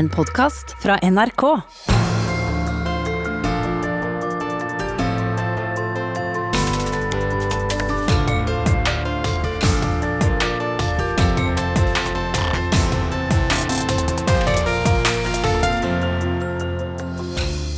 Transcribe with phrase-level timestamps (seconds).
[0.00, 1.42] En podkast fra NRK.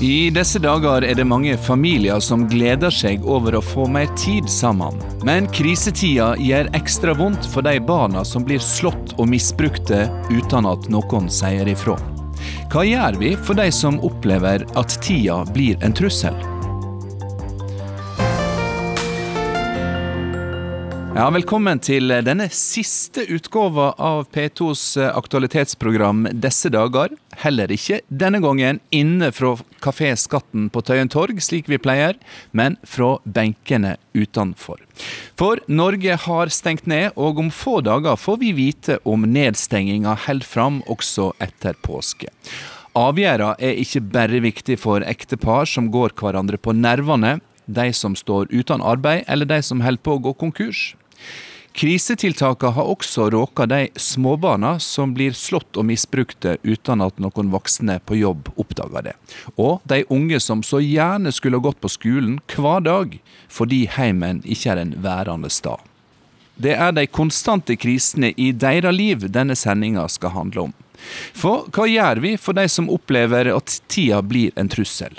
[0.03, 4.47] I disse dager er det mange familier som gleder seg over å få mer tid
[4.47, 5.03] sammen.
[5.27, 10.91] Men krisetida gjør ekstra vondt for de barna som blir slått og misbrukte uten at
[10.91, 11.99] noen sier ifra.
[12.73, 16.52] Hva gjør vi for de som opplever at tida blir en trussel?
[21.23, 27.13] Ja, Velkommen til denne siste utgåva av P2s aktualitetsprogram disse dager.
[27.39, 29.53] Heller ikke denne gangen inne fra
[29.85, 32.17] Kafé Skatten på Tøyen torg, slik vi pleier,
[32.51, 34.81] men fra benkene utenfor.
[35.39, 40.49] For Norge har stengt ned, og om få dager får vi vite om nedstenginga holder
[40.49, 42.33] fram også etter påske.
[42.99, 47.37] Avgjørelsen er ikke bare viktig for ektepar som går hverandre på nervene,
[47.71, 50.83] de som står uten arbeid, eller de som holder på å gå konkurs.
[51.73, 57.97] Krisetiltakene har også råka de småbarna som blir slått og misbrukte uten at noen voksne
[58.05, 59.15] på jobb oppdager det.
[59.57, 63.17] Og de unge som så gjerne skulle gått på skolen hver dag
[63.49, 65.81] fordi heimen ikke er en værende stad.
[66.61, 70.75] Det er de konstante krisene i deres liv denne sendinga skal handle om.
[71.35, 75.17] For hva gjør vi for de som opplever at tida blir en trussel?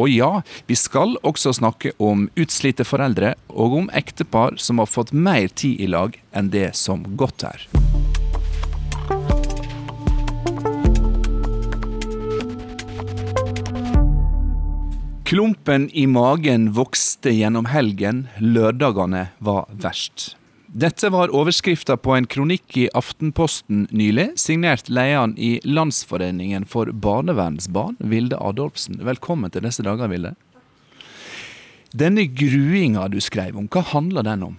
[0.00, 5.12] Og ja, vi skal også snakke om utslitte foreldre, og om ektepar som har fått
[5.12, 7.66] mer tid i lag enn det som godt er.
[15.30, 20.39] Klumpen i magen vokste gjennom helgen, lørdagene var verst.
[20.70, 27.96] Dette var overskrifta på en kronikk i Aftenposten nylig, signert lederen i Landsforeningen for barnevernsbarn,
[27.98, 29.00] Vilde Adolfsen.
[29.02, 30.36] Velkommen til disse dager, Vilde.
[31.90, 34.54] Denne gruinga du skrev om, hva handler den om?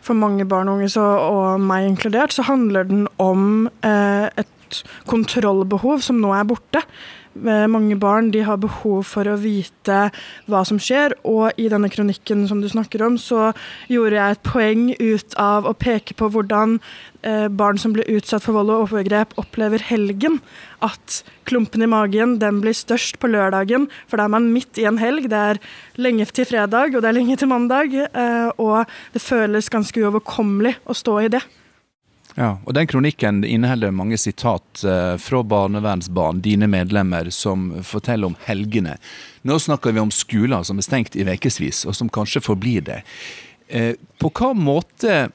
[0.00, 4.80] For mange barn og unge, så, og meg inkludert, så handler den om eh, et
[5.04, 6.80] kontrollbehov som nå er borte.
[7.44, 9.98] Eh, mange barn de har behov for å vite
[10.48, 13.50] hva som skjer, og i denne kronikken som du snakker om, så
[13.92, 16.78] gjorde jeg et poeng ut av å peke på hvordan
[17.26, 20.40] eh, barn som blir utsatt for vold og overgrep, opplever helgen.
[20.84, 24.88] At klumpen i magen den blir størst på lørdagen, for da er man midt i
[24.88, 25.28] en helg.
[25.32, 25.62] Det er
[26.00, 30.78] lenge til fredag, og det er lenge til mandag, eh, og det føles ganske uoverkommelig
[30.86, 31.44] å stå i det.
[32.36, 38.36] Ja, og Den kronikken inneholder mange sitat eh, fra barnevernsbarn, dine medlemmer, som forteller om
[38.44, 38.98] helgene.
[39.48, 43.00] Nå snakker vi om skoler som er stengt i ukevis, og som kanskje forblir det.
[43.68, 45.30] Eh, på hva måte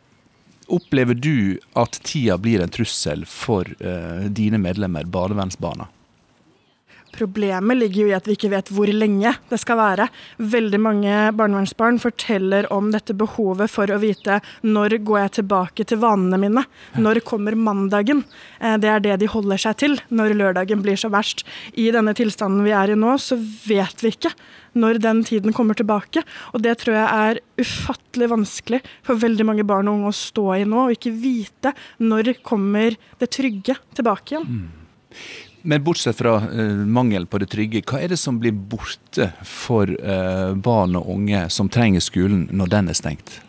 [0.71, 5.89] opplever du at tida blir en trussel for eh, dine medlemmer, barnevernsbarna?
[7.15, 10.07] Problemet ligger jo i at vi ikke vet hvor lenge det skal være.
[10.53, 16.01] Veldig mange barnevernsbarn forteller om dette behovet for å vite når går jeg tilbake til
[16.01, 16.65] vanene mine.
[16.99, 18.23] Når kommer mandagen?
[18.59, 21.45] Eh, det er det de holder seg til når lørdagen blir så verst.
[21.73, 24.33] I denne tilstanden vi er i nå, så vet vi ikke
[24.77, 26.23] når den tiden kommer tilbake.
[26.55, 30.47] Og det tror jeg er ufattelig vanskelig for veldig mange barn og unge å stå
[30.61, 34.47] i nå, og ikke vite når kommer det trygge tilbake igjen.
[34.47, 34.69] Mm.
[35.61, 39.89] Men bortsett fra uh, mangel på det trygge, hva er det som blir borte for
[40.01, 43.39] uh, barn og unge som trenger skolen når den er stengt?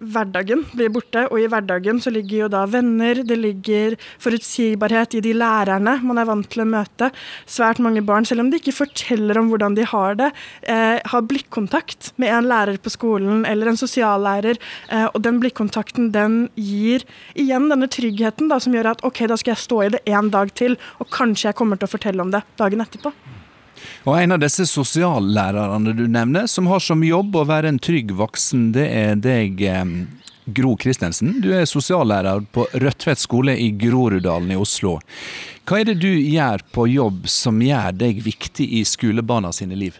[0.00, 5.22] Hverdagen blir borte, og i hverdagen så ligger jo da venner, det ligger forutsigbarhet i
[5.24, 7.10] de lærerne man er vant til å møte.
[7.50, 10.30] Svært mange barn, selv om de ikke forteller om hvordan de har det,
[10.62, 14.56] eh, har blikkontakt med en lærer på skolen eller en sosiallærer,
[14.88, 19.36] eh, og den blikkontakten den gir igjen denne tryggheten da, som gjør at OK, da
[19.36, 22.20] skal jeg stå i det en dag til, og kanskje jeg kommer til å fortelle
[22.20, 23.12] om det dagen etterpå.
[24.08, 28.12] Og En av disse sosiallærerne du nevner, som har som jobb å være en trygg
[28.16, 29.62] voksen, det er deg,
[30.50, 31.36] Gro Christensen.
[31.44, 34.98] Du er sosiallærer på Rødtvet skole i Groruddalen i Oslo.
[35.68, 39.98] Hva er det du gjør på jobb som gjør deg viktig i skolebarna sine liv?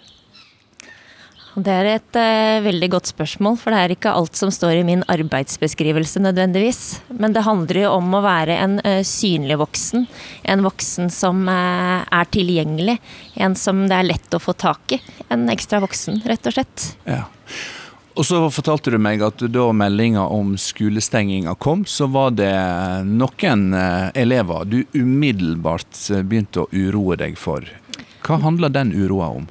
[1.58, 4.84] Det er et uh, veldig godt spørsmål, for det er ikke alt som står i
[4.86, 7.00] min arbeidsbeskrivelse nødvendigvis.
[7.18, 10.06] Men det handler jo om å være en uh, synlig voksen.
[10.46, 13.00] En voksen som uh, er tilgjengelig.
[13.42, 15.00] En som det er lett å få tak i.
[15.26, 16.88] En ekstra voksen, rett og slett.
[17.10, 17.24] Ja.
[18.14, 22.52] Og så fortalte du meg at da meldinga om skolestenginga kom, så var det
[23.06, 23.70] noen
[24.18, 25.94] elever du umiddelbart
[26.26, 27.64] begynte å uroe deg for.
[28.26, 29.48] Hva handler den uroa om?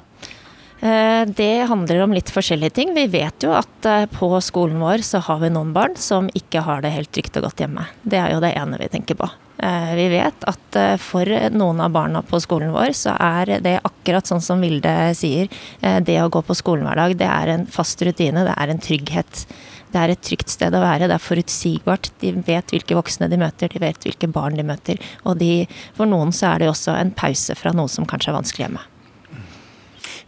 [0.80, 2.94] Eh, det handler om litt forskjellige ting.
[2.96, 6.62] Vi vet jo at eh, på skolen vår så har vi noen barn som ikke
[6.64, 7.84] har det helt trygt og godt hjemme.
[8.00, 9.28] Det er jo det ene vi tenker på.
[9.60, 14.30] Eh, vi vet at for noen av barna på skolen vår, så er det akkurat
[14.30, 15.50] sånn som Vilde sier.
[15.80, 18.80] Det å gå på skolen hver dag, det er en fast rutine, det er en
[18.80, 19.42] trygghet.
[19.90, 22.12] Det er et trygt sted å være, det er forutsigbart.
[22.22, 25.02] De vet hvilke voksne de møter, de vet hvilke barn de møter.
[25.26, 25.66] Og de,
[25.98, 28.86] for noen så er det også en pause fra noe som kanskje er vanskelig hjemme.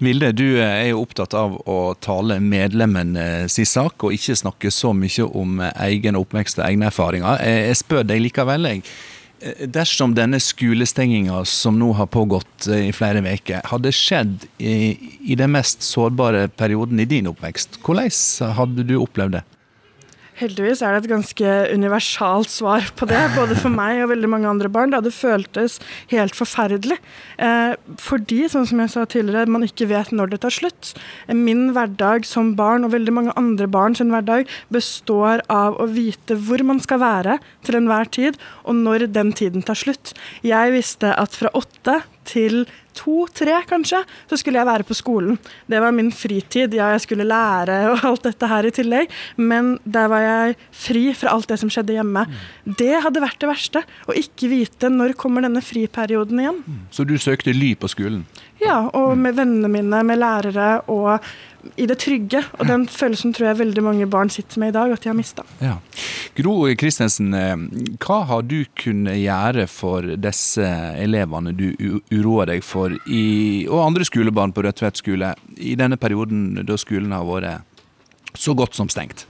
[0.03, 4.91] Vilde, du er jo opptatt av å tale medlemmene sin sak, og ikke snakke så
[4.97, 7.39] mye om egen oppvekst og egne erfaringer.
[7.47, 8.83] Jeg spør deg likevel, jeg.
[9.75, 14.75] Dersom denne skolestenginga som nå har pågått i flere uker, hadde skjedd i,
[15.23, 19.47] i den mest sårbare perioden i din oppvekst, hvordan hadde du opplevd det?
[20.41, 24.49] Heldigvis er det et ganske universalt svar på det, både for meg og veldig mange
[24.49, 24.93] andre barn.
[24.93, 25.77] Det hadde føltes
[26.13, 26.97] helt forferdelig.
[27.37, 30.95] Eh, fordi, sånn som jeg sa tidligere, man ikke vet når det tar slutt.
[31.29, 36.39] Min hverdag som barn, og veldig mange andre barn sin hverdag, består av å vite
[36.41, 37.37] hvor man skal være
[37.67, 40.17] til enhver tid, og når den tiden tar slutt.
[40.47, 42.65] Jeg visste at fra åtte til
[42.97, 45.39] to-tre, kanskje, så skulle jeg være på skolen.
[45.71, 46.75] Det var min fritid.
[46.77, 51.05] Ja, jeg skulle lære og alt dette her i tillegg, men der var jeg fri
[51.17, 52.27] fra alt det som skjedde hjemme.
[52.29, 52.77] Mm.
[52.79, 53.85] Det hadde vært det verste.
[54.09, 56.63] Å ikke vite når kommer denne friperioden igjen.
[56.67, 56.81] Mm.
[56.95, 58.25] Så du søkte ly på skolen?
[58.63, 61.25] Ja, og med vennene mine, med lærere og
[61.79, 62.43] i det trygge.
[62.59, 65.17] Og den følelsen tror jeg veldig mange barn sitter med i dag, at de har
[65.19, 65.45] mista.
[65.63, 65.77] Ja.
[66.39, 67.57] Gro Kristensen, eh,
[68.03, 70.67] hva har du kunnet gjøre for disse
[71.03, 71.69] elevene du
[72.13, 77.15] uroer deg for, i, og andre skolebarn på Rødtvet skole, i denne perioden da skolen
[77.15, 79.27] har vært så godt som stengt?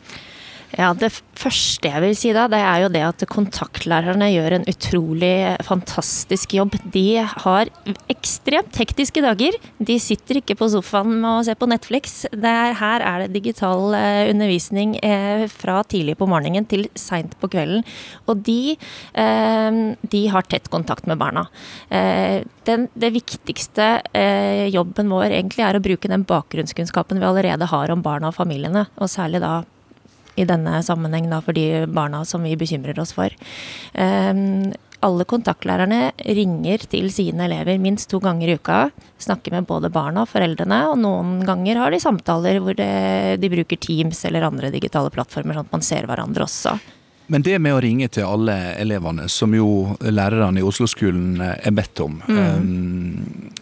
[0.78, 4.66] Ja, Det første jeg vil si da, det er jo det at kontaktlærerne gjør en
[4.70, 5.34] utrolig
[5.66, 6.76] fantastisk jobb.
[6.94, 7.68] De har
[8.12, 9.58] ekstremt hektiske dager.
[9.82, 12.22] De sitter ikke på sofaen og ser på Netflix.
[12.32, 17.50] Er, her er det digital eh, undervisning eh, fra tidlig på morgenen til seint på
[17.52, 17.84] kvelden.
[18.30, 19.82] Og de, eh,
[20.14, 21.44] de, har tett kontakt med barna.
[21.90, 23.86] Den, det viktigste
[24.72, 28.86] jobben vår egentlig er å bruke den bakgrunnskunnskapen vi allerede har om barna og familiene,
[28.96, 29.60] og særlig da
[30.36, 33.34] i denne sammenheng da, for de barna som vi bekymrer oss for.
[33.92, 38.78] Um, alle kontaktlærerne ringer til sine elever minst to ganger i uka.
[39.22, 42.92] Snakker med både barna og foreldrene, og noen ganger har de samtaler hvor det,
[43.42, 46.76] de bruker Teams eller andre digitale plattformer, sånn at man ser hverandre også.
[47.32, 52.02] Men det med å ringe til alle elevene, som jo lærerne i Oslo-skolen er bedt
[52.04, 53.61] om, mm.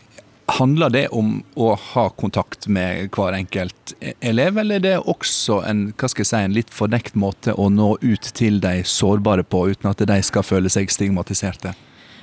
[0.51, 5.85] Handler det om å ha kontakt med hver enkelt elev, eller er det også en,
[5.95, 10.19] si, en litt fornekt måte å nå ut til de sårbare på, uten at de
[10.27, 11.75] skal føle seg stigmatiserte?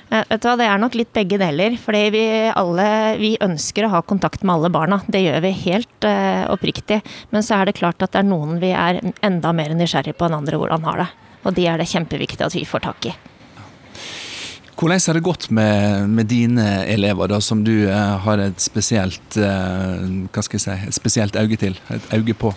[0.08, 1.76] Vet du hva, Det er nok litt begge deler.
[1.76, 5.02] fordi vi alle vi ønsker å ha kontakt med alle barna.
[5.06, 7.02] Det gjør vi helt uh, oppriktig.
[7.30, 10.28] Men så er det klart at det er noen vi er enda mer nysgjerrig på
[10.28, 11.08] enn andre hvordan har det.
[11.44, 13.14] Og de er det kjempeviktig at vi får tak i.
[14.78, 19.34] Hvordan har det gått med, med dine elever, da, som du eh, har et spesielt,
[19.34, 21.74] eh, hva skal jeg si, et spesielt øye til?
[21.90, 22.52] Et øye på?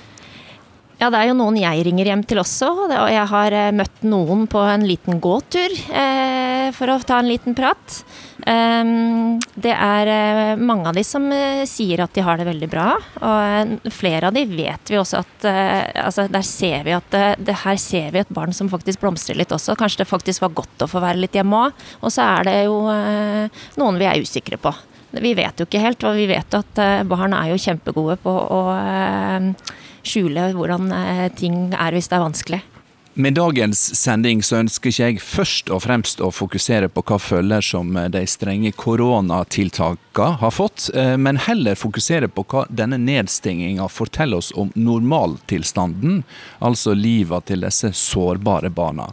[1.01, 2.68] Ja, det er jo noen jeg ringer hjem til også.
[2.86, 7.31] Og jeg har eh, møtt noen på en liten gåtur eh, for å ta en
[7.31, 7.95] liten prat.
[8.42, 12.69] Um, det er eh, mange av de som eh, sier at de har det veldig
[12.69, 12.86] bra.
[13.18, 17.57] Og flere av de vet vi også at uh, altså Der ser vi at det,
[17.63, 19.74] her ser vi et barn som faktisk blomstrer litt også.
[19.81, 21.86] Kanskje det faktisk var godt å få være litt hjemme òg.
[22.06, 24.74] Og så er det jo uh, noen vi er usikre på.
[25.18, 26.77] Vi vet jo ikke helt, og vi vet at
[27.10, 28.62] barn er jo kjempegode på å
[30.03, 32.62] skjule hvordan eh, ting er hvis det er vanskelig.
[33.13, 37.65] Med dagens sending så ønsker ikke jeg først og fremst å fokusere på hva følger
[37.67, 44.39] som de strenge koronatiltakene har fått, eh, men heller fokusere på hva denne nedstenginga forteller
[44.39, 46.22] oss om normaltilstanden,
[46.63, 49.10] altså livet til disse sårbare barna.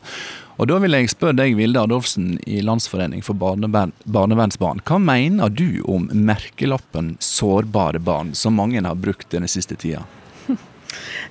[0.59, 4.83] Og Da vil jeg spørre deg, Vilde Adolfsen i Landsforening for barnevern, barnevernsbarn.
[4.83, 10.05] Hva mener du om merkelappen 'sårbare barn', som mange har brukt denne siste tida?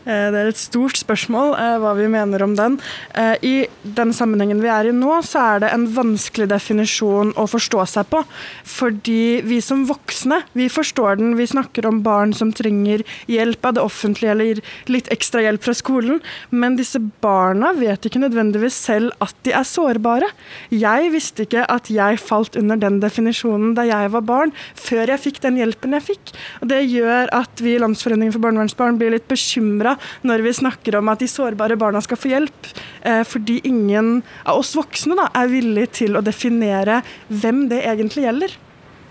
[0.07, 2.77] Eh, det er et stort spørsmål eh, hva vi mener om den.
[3.17, 3.55] Eh, I
[3.97, 8.09] den sammenhengen vi er i nå, så er det en vanskelig definisjon å forstå seg
[8.11, 8.23] på.
[8.67, 11.35] Fordi vi som voksne, vi forstår den.
[11.39, 14.61] Vi snakker om barn som trenger hjelp av det offentlige eller
[14.91, 16.21] litt ekstra hjelp fra skolen.
[16.49, 20.31] Men disse barna vet ikke nødvendigvis selv at de er sårbare.
[20.71, 25.23] Jeg visste ikke at jeg falt under den definisjonen da jeg var barn, før jeg
[25.23, 26.33] fikk den hjelpen jeg fikk.
[26.61, 29.95] Og Det gjør at vi i Landsforeningen for barnevernsbarn blir litt bekymra
[30.27, 32.67] når vi snakker om at de sårbare barna skal få hjelp,
[33.01, 38.27] eh, fordi ingen av oss voksne da, er villig til å definere hvem det egentlig
[38.27, 38.57] gjelder.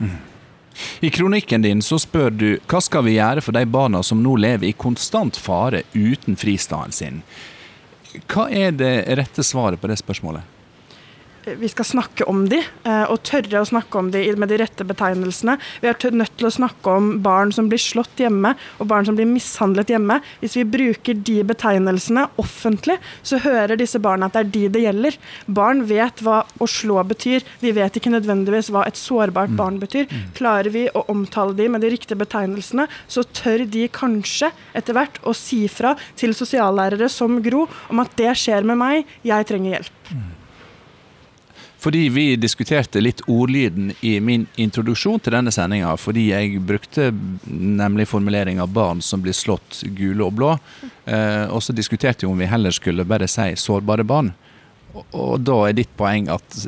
[0.01, 0.17] Mm.
[1.01, 4.37] I kronikken din så spør du hva skal vi gjøre for de barna som nå
[4.37, 7.23] lever i konstant fare uten fristaden sin.
[8.29, 10.56] Hva er det rette svaret på det spørsmålet?
[11.47, 14.85] Vi skal snakke om de, eh, og tørre å snakke om de med de rette
[14.87, 15.57] betegnelsene.
[15.81, 19.15] Vi er nødt til å snakke om barn som blir slått hjemme, og barn som
[19.15, 20.21] blir mishandlet hjemme.
[20.41, 24.85] Hvis vi bruker de betegnelsene offentlig, så hører disse barna at det er de det
[24.87, 25.19] gjelder.
[25.47, 27.47] Barn vet hva å slå betyr.
[27.61, 29.57] De vet ikke nødvendigvis hva et sårbart mm.
[29.57, 30.11] barn betyr.
[30.11, 30.25] Mm.
[30.35, 35.21] Klarer vi å omtale de med de riktige betegnelsene, så tør de kanskje etter hvert
[35.23, 39.79] å si fra til sosiallærere som Gro om at det skjer med meg, jeg trenger
[39.79, 40.36] hjelp.
[41.79, 45.93] Fordi vi diskuterte litt ordlyden i min introduksjon til denne sendinga.
[46.01, 47.11] Fordi jeg brukte
[47.45, 50.59] nemlig formuleringa 'barn som blir slått gule og blå'.
[51.05, 54.33] Eh, og så diskuterte vi om vi heller skulle bare si 'sårbare barn'.
[54.95, 56.67] Og, og da er ditt poeng at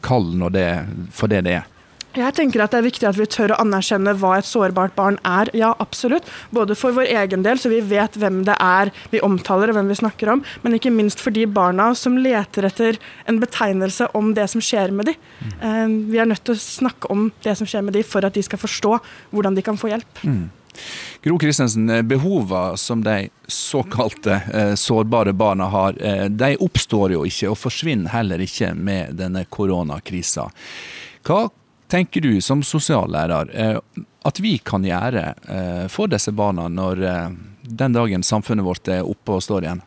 [0.00, 1.66] kall nå det for det det er.
[2.16, 5.18] Jeg tenker at Det er viktig at vi tør å anerkjenne hva et sårbart barn
[5.28, 5.50] er.
[5.56, 6.28] Ja, absolutt.
[6.54, 9.92] Både for vår egen del, så vi vet hvem det er vi omtaler og hvem
[9.92, 12.98] vi snakker om, men ikke minst for de barna som leter etter
[13.28, 15.18] en betegnelse om det som skjer med dem.
[15.60, 15.98] Mm.
[16.12, 18.44] Vi er nødt til å snakke om det som skjer med dem for at de
[18.44, 18.96] skal forstå
[19.34, 20.24] hvordan de kan få hjelp.
[20.24, 20.46] Mm.
[21.22, 27.24] Gro Kristensen, eh, behovene som de såkalte eh, sårbare barna har, eh, de oppstår jo
[27.26, 30.48] ikke og forsvinner heller ikke med denne koronakrisa.
[31.26, 31.48] Hva
[31.88, 33.78] tenker du som sosiallærer eh,
[34.28, 37.28] at vi kan gjøre eh, for disse barna når eh,
[37.68, 39.84] den dagen samfunnet vårt er oppe og står igjen?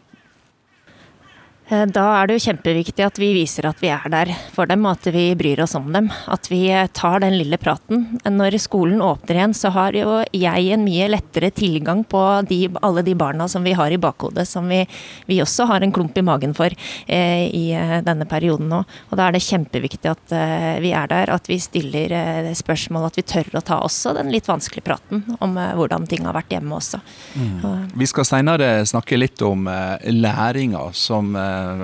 [1.72, 4.84] Eh, da er det jo kjempeviktig at vi viser at vi er der for dem,
[4.90, 6.10] at vi bryr oss om dem.
[6.32, 8.20] At vi eh, tar den lille praten.
[8.28, 13.04] Når skolen åpner igjen, så har jo jeg en mye lettere tilgang på de, alle
[13.08, 14.84] de barna som vi har i bakhodet, som vi,
[15.30, 16.74] vi også har en klump i magen for
[17.08, 18.82] eh, i eh, denne perioden nå.
[19.10, 23.08] Og da er det kjempeviktig at eh, vi er der, at vi stiller eh, spørsmål,
[23.08, 26.52] at vi tør å ta også den litt vanskelige praten om hvordan ting har vært
[26.52, 27.00] hjemme også.
[27.36, 27.96] Mm.
[27.96, 31.36] Vi skal seinere snakke litt om læringa som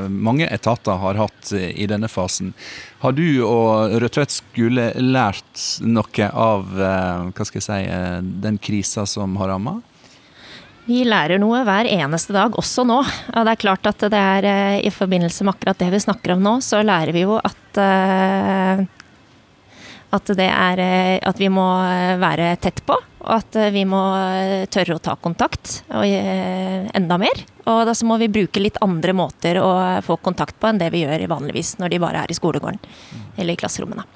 [0.09, 2.53] mange etater har hatt i denne fasen.
[3.03, 8.17] Har du og Rødtvet skole lært noe av eh, hva skal jeg si, eh,
[8.47, 9.77] den krisa som har ramma?
[10.87, 13.01] Vi lærer noe hver eneste dag, også nå.
[13.03, 16.37] Og det er klart at det er eh, i forbindelse med akkurat det vi snakker
[16.37, 17.81] om nå, så lærer vi jo at
[20.15, 20.81] at, er,
[21.19, 21.65] at vi må
[22.21, 22.95] være tett på,
[23.27, 23.99] og at vi må
[24.71, 27.43] tørre å ta kontakt og enda mer.
[27.67, 29.71] Og da så må vi bruke litt andre måter å
[30.05, 32.79] få kontakt på enn det vi gjør vanligvis når de bare er i skolegården
[33.35, 34.07] eller i klasserommene.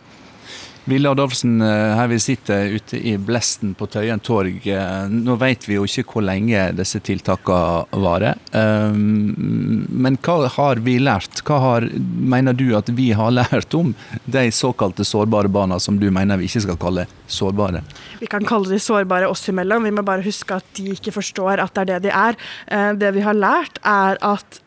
[0.90, 4.66] Ville Adolfsen, eh, her vi sitter ute i blesten på Tøyen torg.
[4.66, 8.40] Eh, nå vet vi jo ikke hvor lenge disse tiltakene varer.
[8.58, 11.44] Eh, men hva har vi lært?
[11.46, 13.94] Hva har, mener du at vi har lært om
[14.26, 17.84] de såkalte sårbare barna, som du mener vi ikke skal kalle sårbare?
[18.20, 19.86] Vi kan kalle de sårbare oss imellom.
[19.86, 22.42] Vi må bare huske at de ikke forstår at det er det de er.
[22.98, 24.62] Det vi har lært, er at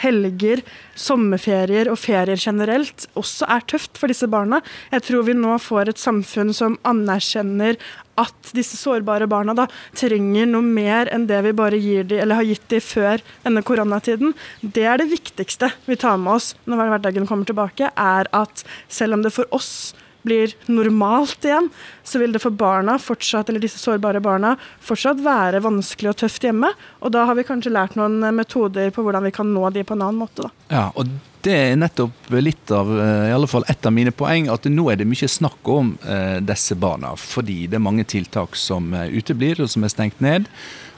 [0.00, 0.62] helger,
[0.94, 4.60] sommerferier og ferier generelt også er tøft for disse barna.
[4.92, 7.78] Jeg tror vi nå får et samfunn som anerkjenner
[8.20, 9.66] at disse sårbare barna da
[9.98, 13.64] trenger noe mer enn det vi bare gir de, eller har gitt dem før denne
[13.66, 14.34] koronatiden.
[14.62, 19.18] Det er det viktigste vi tar med oss når hverdagen kommer tilbake, er at selv
[19.18, 19.94] om det for oss
[20.24, 21.68] blir normalt igjen,
[22.04, 24.54] så vil det for barna fortsatt, eller disse sårbare barna
[24.84, 26.72] fortsatt være vanskelig og tøft hjemme.
[27.04, 29.96] Og da har vi kanskje lært noen metoder på hvordan vi kan nå de på
[29.96, 30.48] en annen måte.
[30.48, 30.66] Da.
[30.72, 31.08] Ja, og
[31.44, 34.86] det er nettopp litt av eh, i alle fall et av mine poeng, at nå
[34.90, 37.12] er det mye snakk om eh, disse barna.
[37.20, 40.48] Fordi det er mange tiltak som eh, uteblir, og som er stengt ned.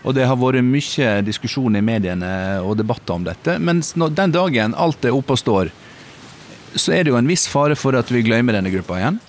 [0.06, 2.30] Og det har vært mye diskusjon i mediene
[2.62, 3.56] og debatter om dette.
[3.58, 5.72] Mens den dagen alt er oppe og står,
[6.74, 9.20] så er det jo en viss fare for at vi glemmer denne gruppa igjen.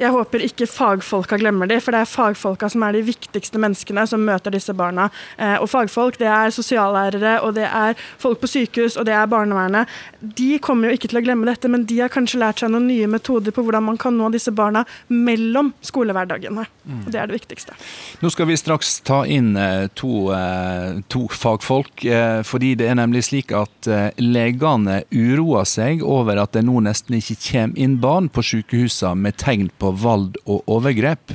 [0.00, 4.06] Jeg håper ikke fagfolka glemmer de, for det er fagfolka som er de viktigste menneskene
[4.08, 5.10] som møter disse barna.
[5.36, 9.28] Eh, og fagfolk, det er sosiallærere, og det er folk på sykehus, og det er
[9.28, 9.90] barnevernet.
[10.20, 12.88] De kommer jo ikke til å glemme dette, men de har kanskje lært seg noen
[12.88, 16.64] nye metoder på hvordan man kan nå disse barna mellom skolehverdagene.
[16.88, 17.04] Mm.
[17.04, 17.76] Og det er det viktigste.
[18.24, 22.06] Nå skal vi straks ta inn eh, to, eh, to fagfolk,
[22.46, 23.86] fordi det er nemlig slik at
[24.20, 29.36] legene uroer seg over at det nå nesten ikke kommer inn barn på sykehusene med
[29.40, 31.34] tegn på vold og overgrep.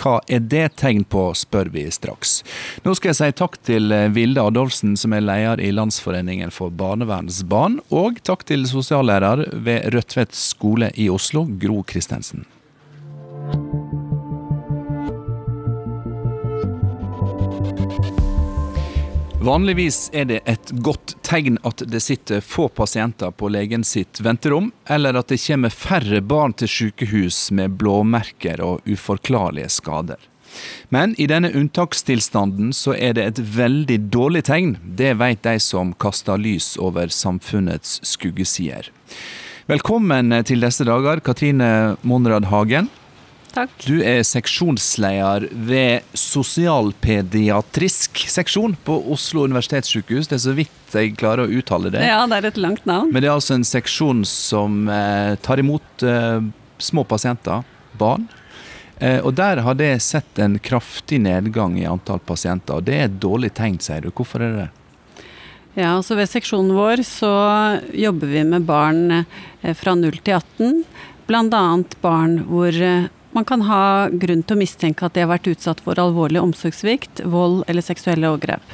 [0.00, 2.42] Hva er det tegn på, spør vi straks.
[2.84, 6.74] Nå skal jeg si takk til eh, Vilde Adolfsen, som er leder i Landsforeningen for
[6.74, 12.46] barnevernsbarn, og takk til sosiallærer ved Rødtvet skole i Oslo, Gro Christensen.
[19.44, 24.70] Vanligvis er det et godt tegn at det sitter få pasienter på legen sitt venterom,
[24.88, 30.16] eller at det kommer færre barn til sykehus med blåmerker og uforklarlige skader.
[30.88, 34.78] Men i denne unntakstilstanden så er det et veldig dårlig tegn.
[34.80, 38.88] Det vet de som kaster lys over samfunnets skuggesider.
[39.68, 42.88] Velkommen til disse dager, Katrine Monrad Hagen.
[43.54, 43.70] Takk.
[43.86, 50.26] Du er seksjonsleder ved sosialpediatrisk seksjon på Oslo universitetssykehus.
[50.30, 52.02] Det er så vidt jeg klarer å uttale det.
[52.02, 53.12] Ja, det er et langt navn.
[53.14, 56.42] Men det er altså en seksjon som eh, tar imot eh,
[56.82, 57.62] små pasienter,
[57.98, 58.26] barn.
[58.98, 62.78] Eh, og der har det sett en kraftig nedgang i antall pasienter.
[62.78, 64.10] Og det er et dårlig tegn, sier du.
[64.14, 64.70] Hvorfor er det det?
[65.74, 67.32] Ja, altså Ved seksjonen vår så
[67.94, 70.84] jobber vi med barn eh, fra 0 til 18.
[71.26, 71.66] Bl.a.
[72.02, 75.82] barn hvor eh, man kan ha grunn til å mistenke at de har vært utsatt
[75.82, 78.64] for alvorlig omsorgssvikt, vold eller seksuelle overgrep.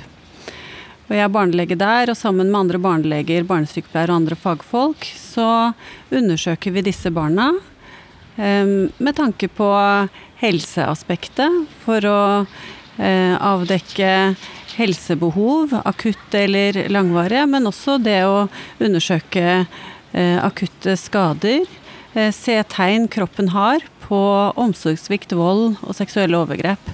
[1.08, 5.72] Og jeg er barnelege der, og sammen med andre barneleger, barnesykepleiere og andre fagfolk, så
[6.14, 7.48] undersøker vi disse barna
[8.36, 9.70] eh, med tanke på
[10.42, 12.20] helseaspektet for å
[13.00, 14.12] eh, avdekke
[14.76, 18.44] helsebehov, akutte eller langvarige, men også det å
[18.78, 21.64] undersøke eh, akutte skader.
[22.14, 24.20] Eh, se tegn kroppen har på
[24.60, 26.90] omsorgssvikt, vold og seksuelle overgrep.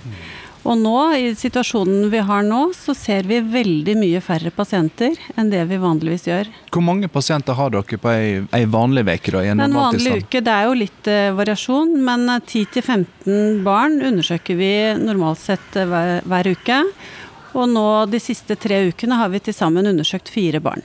[0.67, 5.53] Og nå, i situasjonen vi har nå, så ser vi veldig mye færre pasienter enn
[5.53, 6.51] det vi vanligvis gjør.
[6.75, 9.45] Hvor mange pasienter har dere på ei, ei vanlig uke?
[9.45, 14.59] en En vanlig uke, det er jo litt eh, variasjon, men eh, 10-15 barn undersøker
[14.59, 16.83] vi normalt sett eh, hver, hver uke.
[17.55, 20.83] Og nå de siste tre ukene har vi til sammen undersøkt fire barn.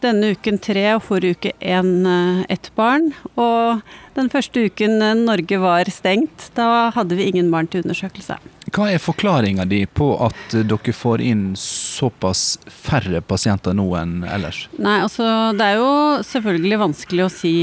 [0.00, 3.10] Denne uken tre, og forrige uke en, eh, ett barn.
[3.36, 3.82] Og
[4.16, 8.38] den første uken eh, Norge var stengt, da hadde vi ingen barn til undersøkelse.
[8.72, 14.22] Hva er forklaringa di på at eh, dere får inn såpass færre pasienter nå enn
[14.24, 14.62] ellers?
[14.78, 15.92] Nei, altså det er jo
[16.30, 17.54] selvfølgelig vanskelig å si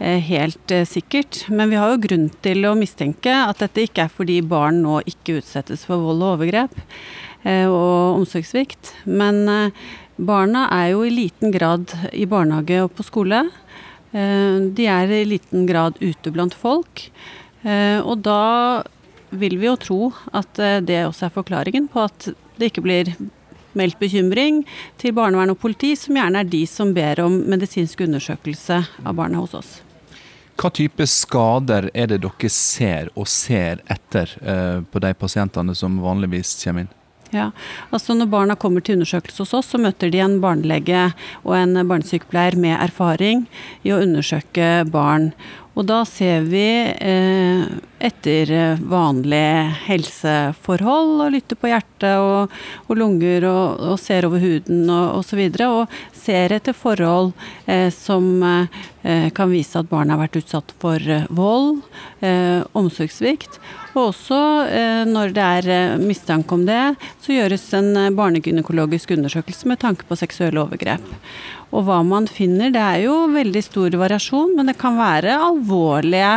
[0.00, 1.42] helt sikkert.
[1.52, 5.02] Men vi har jo grunn til å mistenke at dette ikke er fordi barn nå
[5.04, 6.78] ikke utsettes for vold og overgrep
[7.44, 8.94] og omsorgssvikt.
[9.04, 9.44] Men
[10.26, 13.44] barna er jo i liten grad i barnehage og på skole.
[14.12, 17.06] Eh, de er i liten grad ute blant folk.
[17.62, 18.82] Eh, og da
[19.30, 20.00] vil vi jo tro
[20.36, 23.12] at eh, det også er forklaringen på at det ikke blir
[23.78, 24.64] meldt bekymring
[24.98, 29.38] til barnevern og politi, som gjerne er de som ber om medisinsk undersøkelse av barna
[29.38, 29.76] hos oss.
[30.60, 34.34] Hva type skader er det dere ser og ser etter
[34.92, 36.90] på de pasientene som vanligvis kommer inn?
[37.30, 37.50] Ja,
[37.94, 41.10] altså Når barna kommer til undersøkelse hos oss, så møter de en barnelege
[41.44, 43.44] og en barnesykepleier med erfaring
[43.86, 45.30] i å undersøke barn.
[45.78, 47.68] Og da ser vi eh,
[48.00, 52.54] etter eh, vanlige helseforhold og lytter på hjertet og,
[52.88, 55.42] og lunger og, og ser over huden og osv.
[55.50, 57.32] Og, så og ser etter forhold
[57.66, 61.80] eh, som eh, kan vise at barnet har vært utsatt for eh, vold,
[62.24, 63.60] eh, omsorgssvikt.
[63.92, 66.82] Og også eh, når det er mistanke om det,
[67.22, 71.04] så gjøres en barnegynekologisk undersøkelse med tanke på seksuelle overgrep.
[71.70, 76.34] Og hva man finner, det er jo veldig stor variasjon, men det kan være alvorlige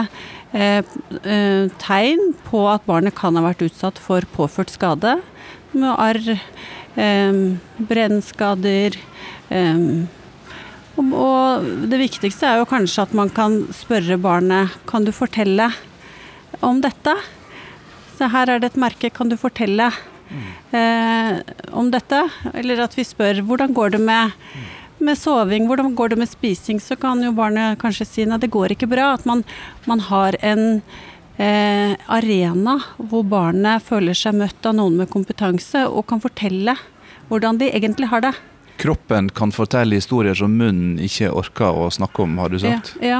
[0.54, 5.16] tegn på at barnet kan ha vært utsatt for påført skade.
[5.74, 6.36] Med arr,
[6.96, 7.40] eh,
[7.90, 8.98] brennskader.
[9.50, 9.80] Eh,
[10.94, 15.72] og, og det viktigste er jo kanskje at man kan spørre barnet kan du fortelle
[16.62, 17.16] om dette.
[18.14, 19.90] Så her er det et merke, kan du fortelle
[20.74, 21.42] eh,
[21.74, 22.22] om dette?
[22.54, 24.38] Eller at vi spør hvordan går det med,
[25.06, 26.80] med soving, hvordan går det med spising?
[26.82, 29.14] Så kan jo barnet kanskje si nei, det går ikke bra.
[29.18, 29.44] At man,
[29.90, 30.82] man har en
[31.38, 36.78] eh, arena hvor barnet føler seg møtt av noen med kompetanse og kan fortelle
[37.30, 38.34] hvordan de egentlig har det.
[38.82, 42.96] Kroppen kan fortelle historier som munnen ikke orker å snakke om, har du sagt?
[42.98, 43.20] Ja,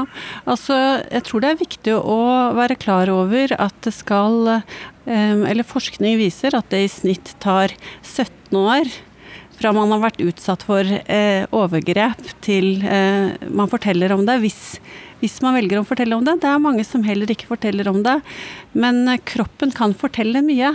[0.50, 2.18] Altså, jeg tror det er viktig å
[2.58, 7.72] være klar over at det skal eh, Eller forskning viser at det i snitt tar
[8.02, 8.90] 17 år
[9.58, 14.60] fra man har vært utsatt for eh, overgrep til eh, man forteller om det, hvis,
[15.22, 16.38] hvis man velger å fortelle om det.
[16.42, 18.18] Det er mange som heller ikke forteller om det.
[18.76, 20.74] Men eh, kroppen kan fortelle mye.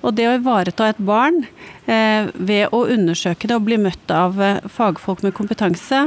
[0.00, 1.42] Og det å ivareta et barn
[1.86, 6.06] eh, ved å undersøke det og bli møtt av eh, fagfolk med kompetanse,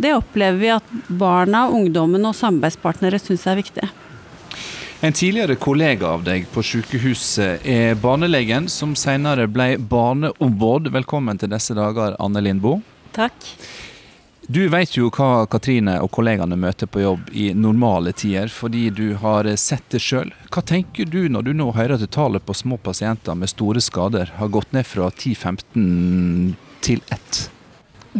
[0.00, 3.90] det opplever vi at barna, ungdommen og samarbeidspartnere syns er viktig.
[5.02, 10.90] En tidligere kollega av deg på sykehuset er barnelegen, som senere ble barneombud.
[10.92, 12.82] Velkommen til disse dager, Anne Lindboe.
[13.16, 13.46] Takk.
[14.44, 19.14] Du vet jo hva Katrine og kollegaene møter på jobb i normale tider, fordi du
[19.22, 20.34] har sett det sjøl.
[20.52, 24.36] Hva tenker du når du nå hører at tallet på små pasienter med store skader
[24.36, 26.52] har gått ned fra 10-15
[26.84, 27.44] til 1?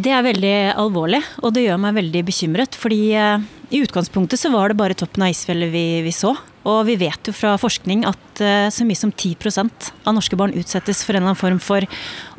[0.01, 2.77] Det er veldig alvorlig, og det gjør meg veldig bekymret.
[2.79, 6.33] Fordi eh, i utgangspunktet så var det bare toppen av isfjellet vi, vi så.
[6.67, 10.53] Og vi vet jo fra forskning at eh, så mye som 10% av norske barn
[10.57, 11.85] utsettes for en eller annen form for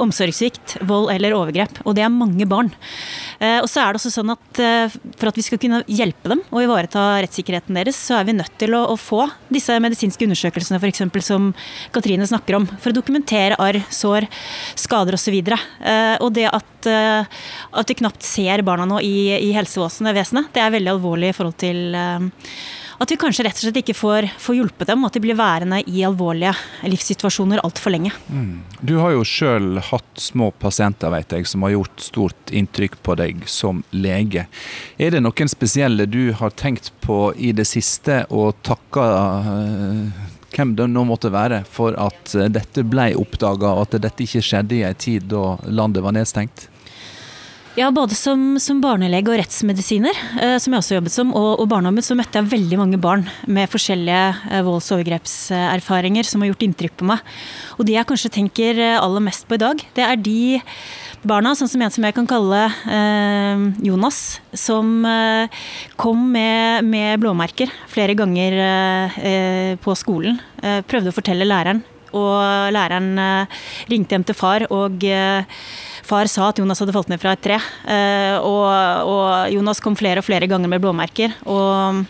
[0.02, 1.80] omsorgssvikt, vold eller overgrep.
[1.82, 2.70] Og det er mange barn.
[3.40, 6.30] Eh, og så er det også sånn at eh, for at vi skal kunne hjelpe
[6.34, 10.78] dem og ivareta rettssikkerheten deres, så er vi nødt til å, få disse medisinske undersøkelsene
[10.78, 11.02] f.eks.
[11.26, 11.48] som
[11.94, 14.28] Katrine snakker om, for å dokumentere arr, sår,
[14.78, 15.38] skader osv.
[16.22, 20.92] Og det at, at vi knapt ser barna nå i, i helsevesenet, det er veldig
[20.92, 21.96] alvorlig i forhold til
[23.02, 25.80] at vi kanskje rett og slett ikke får, får hjulpet dem, at de blir værende
[25.90, 26.52] i alvorlige
[26.86, 28.12] livssituasjoner altfor lenge.
[28.28, 28.60] Mm.
[28.80, 33.16] Du har jo sjøl hatt små pasienter vet jeg, som har gjort stort inntrykk på
[33.18, 34.46] deg som lege.
[35.02, 39.08] Er det noen spesielle du har tenkt på i det siste og takka
[39.46, 44.44] uh, hvem det nå måtte være, for at dette ble oppdaga, og at dette ikke
[44.44, 46.68] skjedde i en tid da landet var nedstengt?
[47.72, 51.70] Ja, både som, som, barnelege og rettsmedisiner, eh, som jeg også jobbet som, og, og
[51.70, 56.50] barneombud, så møtte jeg veldig mange barn med forskjellige eh, volds- og overgrepserfaringer som har
[56.50, 57.22] gjort inntrykk på meg.
[57.78, 60.60] Og de jeg kanskje tenker eh, aller mest på i dag, det er de
[61.24, 62.60] barna, sånn som en som jeg kan kalle
[62.92, 64.18] eh, Jonas,
[64.52, 65.62] som eh,
[65.96, 68.58] kom med, med, blåmerker flere ganger
[69.16, 70.36] eh, på skolen.
[70.60, 71.80] prøvde å fortelle læreren,
[72.12, 73.16] og læreren
[73.88, 75.08] ringte hjem til far og
[76.02, 78.66] Far sa at Jonas hadde falt ned fra et tre, eh, og,
[79.06, 81.38] og Jonas kom flere og flere ganger med blåmerker.
[81.46, 82.04] og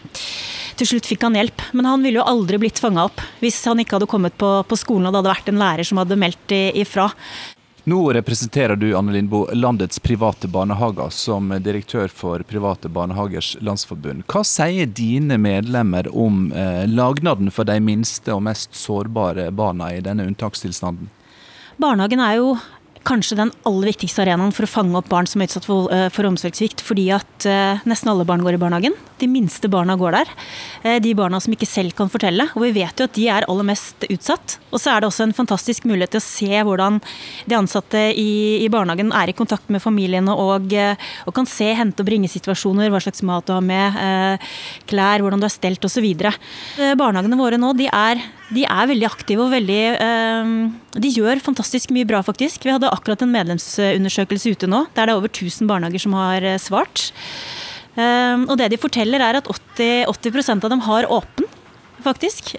[0.82, 3.78] til slutt fikk han hjelp, men han ville jo aldri blitt fanga opp hvis han
[3.82, 6.54] ikke hadde kommet på, på, skolen og det hadde vært en lærer som hadde meldt
[6.56, 7.10] ifra.
[7.84, 14.22] Nå representerer du Anne Lindboe, landets private barnehager som direktør for Private barnehagers landsforbund.
[14.30, 20.02] Hva sier dine medlemmer om eh, lagnaden for de minste og mest sårbare barna i
[20.04, 21.10] denne unntakstilstanden?
[21.82, 22.54] Barnehagen er jo
[23.06, 26.08] kanskje den aller viktigste arenaen for å fange opp barn som er utsatt for, uh,
[26.12, 28.96] for omsorgssvikt, fordi at uh, nesten alle barn går i barnehagen.
[29.20, 30.32] De minste barna går der.
[30.84, 32.48] Uh, de barna som ikke selv kan fortelle.
[32.56, 34.58] Og vi vet jo at de er aller mest utsatt.
[34.70, 37.00] Og så er det også en fantastisk mulighet til å se hvordan
[37.48, 42.04] de ansatte i, i barnehagen er i kontakt med familiene og, og, kan se, hente
[42.04, 44.44] og bringe situasjoner, hva slags mat du har med,
[44.90, 46.06] klær, hvordan du er stelt osv.
[46.98, 50.52] Barnehagene våre nå de er de er veldig aktive og veldig eh,
[51.02, 52.66] De gjør fantastisk mye bra, faktisk.
[52.66, 56.44] Vi hadde akkurat en medlemsundersøkelse ute nå, der det er over 1000 barnehager som har
[56.46, 57.08] eh, svart.
[57.96, 61.48] Eh, og det de forteller, er at 80, 80 av dem har åpen,
[62.04, 62.54] faktisk.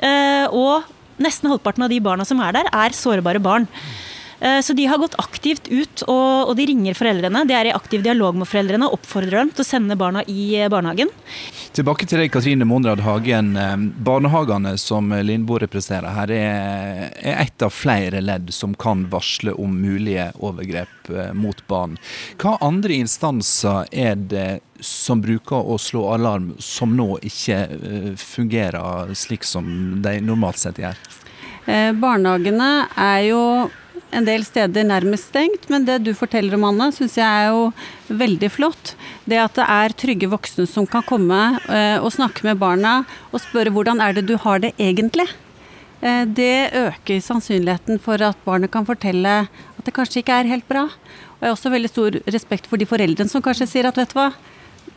[0.56, 0.88] Og
[1.21, 3.67] nesten halvparten av de barna som er der, er sårbare barn.
[4.43, 7.45] Så de har gått aktivt ut, og, de ringer foreldrene.
[7.47, 10.65] De er i aktiv dialog med foreldrene og oppfordrer dem til å sende barna i
[10.67, 11.12] barnehagen.
[11.73, 13.53] Tilbake til deg, Katrine Monrad Hagen.
[13.56, 19.53] Eh, barnehagene som Lindboe representerer her, er, ett et av flere ledd som kan varsle
[19.53, 21.97] om mulige overgrep eh, mot barn.
[22.41, 29.13] Hva andre instanser er det som bruker å slå alarm, som nå ikke eh, fungerer
[29.15, 30.99] slik som de normalt sett gjør?
[31.95, 33.43] Barnehagene er jo
[34.13, 37.69] en del steder nærmest stengt, men det du forteller om, Anne, syns jeg er jo
[38.13, 38.93] veldig flott.
[39.30, 43.41] Det at det er trygge voksne som kan komme eh, og snakke med barna og
[43.43, 45.28] spørre hvordan er det du har det egentlig.
[46.04, 50.67] Eh, det øker sannsynligheten for at barnet kan fortelle at det kanskje ikke er helt
[50.69, 50.88] bra.
[50.88, 54.12] Og jeg har også veldig stor respekt for de foreldrene som kanskje sier at vet
[54.13, 54.32] du hva,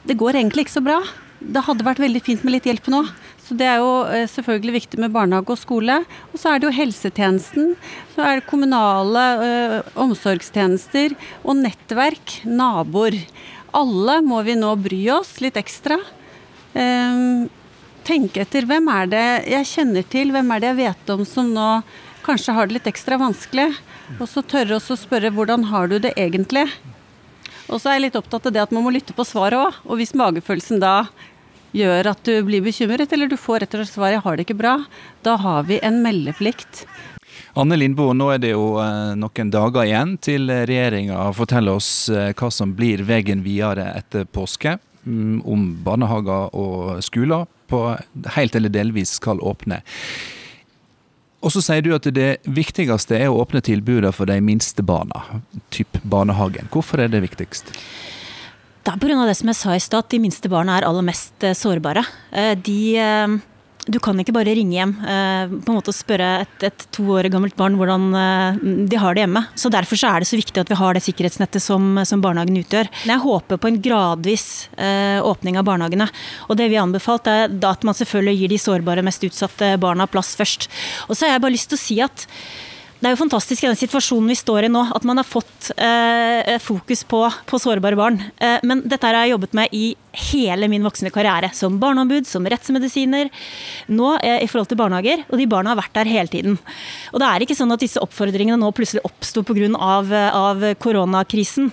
[0.06, 1.00] det går egentlig ikke så bra.
[1.40, 3.02] Det hadde vært veldig fint med litt hjelp nå.
[3.46, 6.00] Så det er jo eh, selvfølgelig viktig med barnehage og skole.
[6.32, 7.74] Og så er det jo helsetjenesten.
[8.14, 9.50] Så er det kommunale ø,
[10.06, 13.20] omsorgstjenester og nettverk, naboer
[13.76, 15.98] alle må vi nå bry oss litt ekstra.
[16.78, 17.48] Ehm,
[18.06, 21.50] tenke etter hvem er det jeg kjenner til, hvem er det jeg vet om som
[21.52, 21.70] nå
[22.26, 23.68] kanskje har det litt ekstra vanskelig.
[24.18, 26.66] Og så tørre oss å spørre hvordan har du det egentlig?
[27.66, 29.80] Og så er jeg litt opptatt av det at man må lytte på svaret òg.
[29.90, 31.08] Og hvis magefølelsen da
[31.76, 34.46] gjør at du blir bekymret, eller du får rett og slett svar 'jeg har det
[34.46, 34.86] ikke bra',
[35.22, 36.86] da har vi en meldeplikt.
[37.56, 42.32] Anne Lindboe, nå er det jo eh, noen dager igjen til regjeringa forteller oss eh,
[42.32, 44.78] hva som blir veien videre etter påske.
[45.06, 47.96] Mm, om barnehager og skoler på
[48.34, 49.82] helt eller delvis skal åpne.
[51.46, 55.22] Og så sier du at det viktigste er å åpne tilbudene for de minste barna,
[55.70, 56.66] typ barnehagen.
[56.74, 57.70] Hvorfor er det viktigst?
[58.86, 59.26] Det er pga.
[59.26, 62.02] det som jeg sa i stad, at de minste barna er aller mest eh, sårbare.
[62.66, 62.80] De
[63.86, 67.04] du kan ikke bare ringe hjem eh, på en måte og spørre et, et to
[67.14, 68.58] år gammelt barn hvordan eh,
[68.90, 69.44] de har det hjemme.
[69.54, 72.58] Så Derfor så er det så viktig at vi har det sikkerhetsnettet som, som barnehagen
[72.62, 72.90] utgjør.
[73.06, 76.08] Jeg håper på en gradvis eh, åpning av barnehagene.
[76.50, 80.08] Og Det vi har anbefalt er at man selvfølgelig gir de sårbare, mest utsatte barna
[80.10, 80.70] plass først.
[81.06, 82.26] Og så har jeg bare lyst til å si at
[82.96, 85.68] det er jo fantastisk i den situasjonen vi står i nå, at man har fått
[85.76, 88.16] eh, fokus på, på, sårbare barn.
[88.40, 89.90] Eh, men dette har jeg jobbet med i
[90.30, 91.50] hele min voksne karriere.
[91.56, 93.30] Som barneombud, som rettsmedisiner,
[93.92, 95.26] nå eh, i forhold til barnehager.
[95.30, 96.58] Og de barna har vært der hele tiden.
[97.12, 99.56] Og det er ikke sånn at disse oppfordringene nå plutselig oppsto pga.
[99.56, 101.70] Av, av koronakrisen.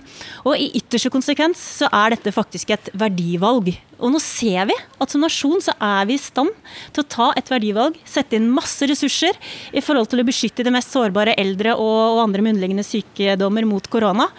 [0.48, 3.74] Og i ytterste konsekvens så er dette faktisk et verdivalg.
[4.04, 6.52] Og nå ser vi at som nasjon så er vi i stand
[6.96, 9.38] til å ta et verdivalg, sette inn masse ressurser
[9.72, 13.68] i forhold til å beskytte de mest sårbare eldre og, og andre med underliggende sykdommer
[13.70, 14.30] mot korona.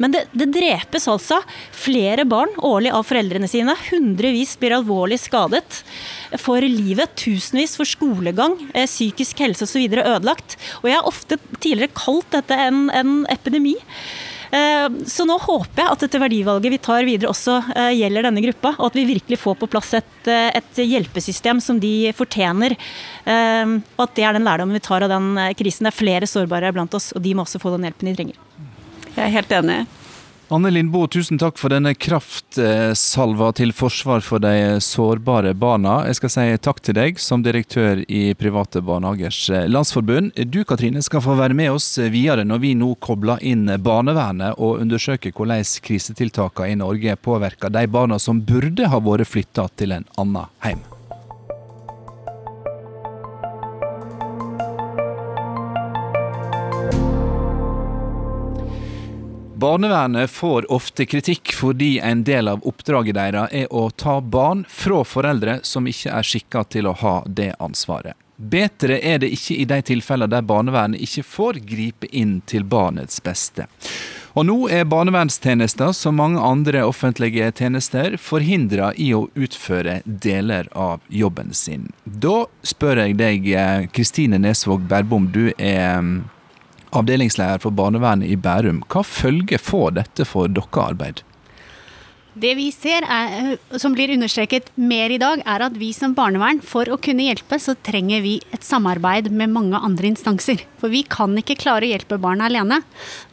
[0.00, 1.40] Men det, det, drepes altså
[1.76, 3.74] flere barn årlig av foreldrene sine.
[3.90, 5.82] Hundrevis blir alvorlig skadet
[6.40, 7.14] for livet.
[7.20, 9.84] Tusenvis for skolegang, eh, psykisk helse osv.
[10.02, 10.58] ødelagt.
[10.82, 13.76] Og jeg har ofte tidligere kalt dette en, en epidemi.
[14.52, 18.42] Eh, så nå håper jeg at dette verdivalget vi tar videre også eh, gjelder denne
[18.44, 22.76] gruppa, og at vi virkelig får på plass et, et hjelpesystem som de fortjener.
[23.22, 25.86] Og at det er den lærdommen vi tar av den krisen.
[25.86, 28.71] Det er flere sårbare blant oss, og de må også få den hjelpen de trenger.
[29.22, 29.82] Jeg er helt enig.
[30.52, 36.00] Anne Lindboe, tusen takk for denne kraftsalva til forsvar for de sårbare barna.
[36.10, 40.34] Jeg skal si takk til deg som direktør i Private barnehagers landsforbund.
[40.50, 44.82] Du Katrine skal få være med oss videre når vi nå kobler inn barnevernet og
[44.82, 50.10] undersøker hvordan krisetiltakene i Norge påvirker de barna som burde ha vært flytta til en
[50.18, 50.82] annen heim.
[59.62, 65.04] Barnevernet får ofte kritikk fordi en del av oppdraget deres er å ta barn fra
[65.06, 68.18] foreldre som ikke er skikka til å ha det ansvaret.
[68.36, 73.22] Bedre er det ikke i de tilfellene der barnevernet ikke får gripe inn til barnets
[73.22, 73.68] beste.
[74.34, 81.06] Og nå er barnevernstjenester, som mange andre offentlige tjenester, forhindra i å utføre deler av
[81.06, 81.92] jobben sin.
[82.02, 83.50] Da spør jeg deg,
[83.94, 86.02] Kristine Nesvåg Berbom, du er
[86.92, 88.82] avdelingsleder for barnevernet i Bærum.
[88.92, 91.22] Hva følger får dette for deres arbeid?
[92.32, 96.62] Det vi ser, er, som blir understreket mer i dag, er at vi som barnevern,
[96.64, 100.64] for å kunne hjelpe, så trenger vi et samarbeid med mange andre instanser.
[100.80, 102.80] For vi kan ikke klare å hjelpe barna alene.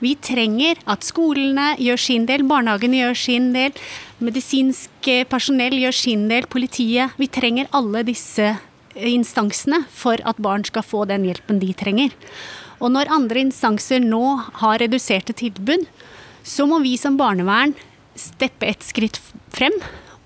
[0.04, 3.80] Vi trenger at skolene gjør sin del, barnehagene gjør sin del,
[4.19, 7.15] medisinsk personell gjør sin del, politiet.
[7.15, 8.58] Vi trenger alle disse
[9.00, 12.12] instansene for at barn skal få den hjelpen de trenger.
[12.80, 14.24] Og når andre instanser nå
[14.62, 15.88] har reduserte tilbud,
[16.44, 17.76] så må vi som barnevern
[18.20, 19.20] steppe et skritt
[19.54, 19.76] frem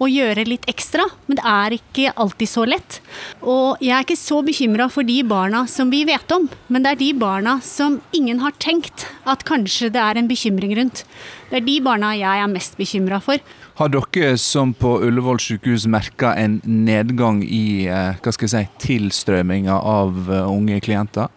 [0.02, 2.98] og gjøre litt ekstra, men det er ikke alltid så lett.
[3.40, 6.94] Og jeg er ikke så bekymra for de barna som vi vet om, men det
[6.94, 11.06] er de barna som ingen har tenkt at kanskje det er en bekymring rundt.
[11.52, 13.40] Det er de barna jeg er mest bekymra for.
[13.80, 18.88] Har dere som på Ullevål sykehus merka en nedgang i eh, hva skal jeg si,
[18.88, 21.32] tilstrømminga av eh, unge klienter?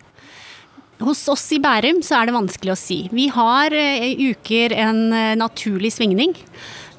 [1.05, 3.03] Hos oss i Bærum så er det vanskelig å si.
[3.13, 6.33] Vi har i eh, uker en eh, naturlig svingning.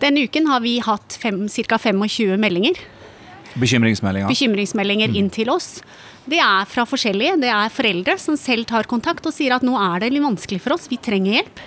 [0.01, 1.79] Denne uken har vi hatt ca.
[1.81, 2.77] 25 meldinger.
[3.57, 4.29] Bekymringsmeldinger?
[4.29, 5.79] Bekymringsmeldinger inn til oss.
[6.29, 7.39] Det er fra forskjellige.
[7.41, 10.62] Det er foreldre som selv tar kontakt og sier at nå er det litt vanskelig
[10.62, 11.63] for oss, vi trenger hjelp.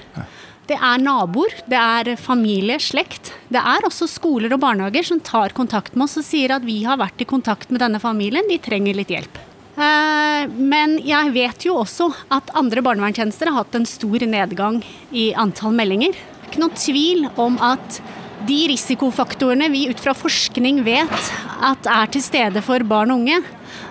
[0.70, 3.32] Det er naboer, det er familie, slekt.
[3.50, 6.84] Det er også skoler og barnehager som tar kontakt med oss og sier at vi
[6.86, 9.49] har vært i kontakt med denne familien, de trenger litt hjelp.
[9.76, 14.80] Eh, men jeg vet jo også at andre barnevernstjenester har hatt en stor nedgang
[15.12, 16.16] i antall meldinger.
[16.48, 18.00] Ikke noen tvil om at
[18.48, 23.40] de risikofaktorene vi ut fra forskning vet at er til stede for barn og unge,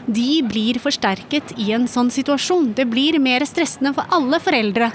[0.10, 2.74] de blir forsterket i en sånn situasjon.
[2.76, 4.90] Det blir mer stressende for alle foreldre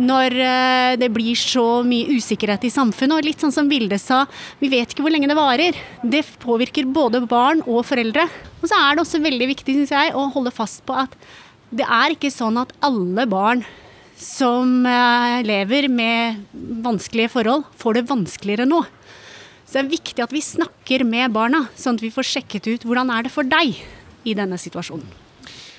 [0.00, 3.18] når eh, det blir så mye usikkerhet i samfunnet.
[3.18, 4.24] Og litt sånn som Vilde sa,
[4.60, 5.78] vi vet ikke hvor lenge det varer.
[6.02, 8.26] Det påvirker både barn og foreldre.
[8.60, 11.14] Og så er det også veldig viktig, syns jeg, å holde fast på at
[11.74, 13.64] det er ikke sånn at alle barn
[14.20, 16.44] som eh, lever med
[16.84, 18.84] vanskelige forhold, får det vanskeligere nå.
[19.64, 22.86] Så det er viktig at vi snakker med barna, sånn at vi får sjekket ut
[22.86, 23.74] hvordan er det for deg
[24.24, 25.23] i denne situasjonen.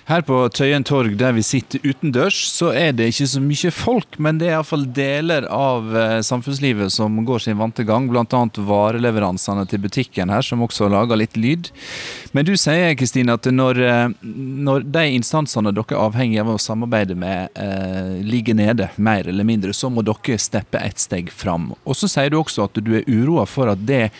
[0.05, 4.17] Her på Tøyen torg, der vi sitter utendørs, så er det ikke så mye folk,
[4.21, 8.41] men det er iallfall deler av eh, samfunnslivet som går sin vante gang, bl.a.
[8.67, 11.71] vareleveransene til butikken her, som også lager litt lyd.
[12.37, 16.59] Men du sier, Kristine, at når, eh, når, de instansene dere er avhengig av å
[16.61, 21.71] samarbeide med, eh, ligger nede, mer eller mindre, så må dere steppe et steg fram.
[21.81, 24.11] Og så sier du også at du er uroa for at det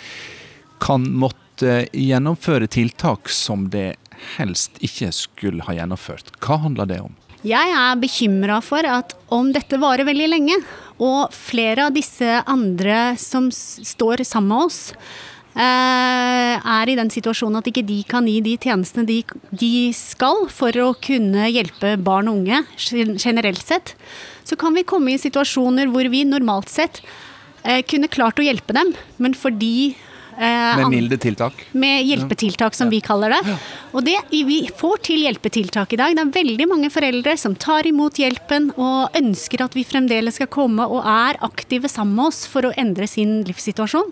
[0.82, 3.92] kan måtte gjennomføre tiltak som det
[4.38, 6.34] helst ikke skulle ha gjennomført.
[6.44, 7.14] Hva handler det om?
[7.46, 10.58] Jeg er bekymra for at om dette varer veldig lenge,
[10.96, 14.80] og flere av disse andre som står sammen med oss,
[15.54, 19.20] eh, er i den situasjonen at ikke de kan gi de tjenestene de,
[19.52, 22.64] de skal for å kunne hjelpe barn og unge
[23.22, 23.94] generelt sett,
[24.44, 27.04] så kan vi komme i situasjoner hvor vi normalt sett
[27.64, 29.96] eh, kunne klart å hjelpe dem, men fordi
[30.38, 31.54] Med milde tiltak.
[31.72, 33.56] med hjelpetiltak, som vi kaller det.
[33.94, 36.16] Og det, vi får til hjelpetiltak i dag.
[36.16, 40.52] Det er veldig mange foreldre som tar imot hjelpen og ønsker at vi fremdeles skal
[40.52, 44.12] komme og er aktive sammen med oss for å endre sin livssituasjon.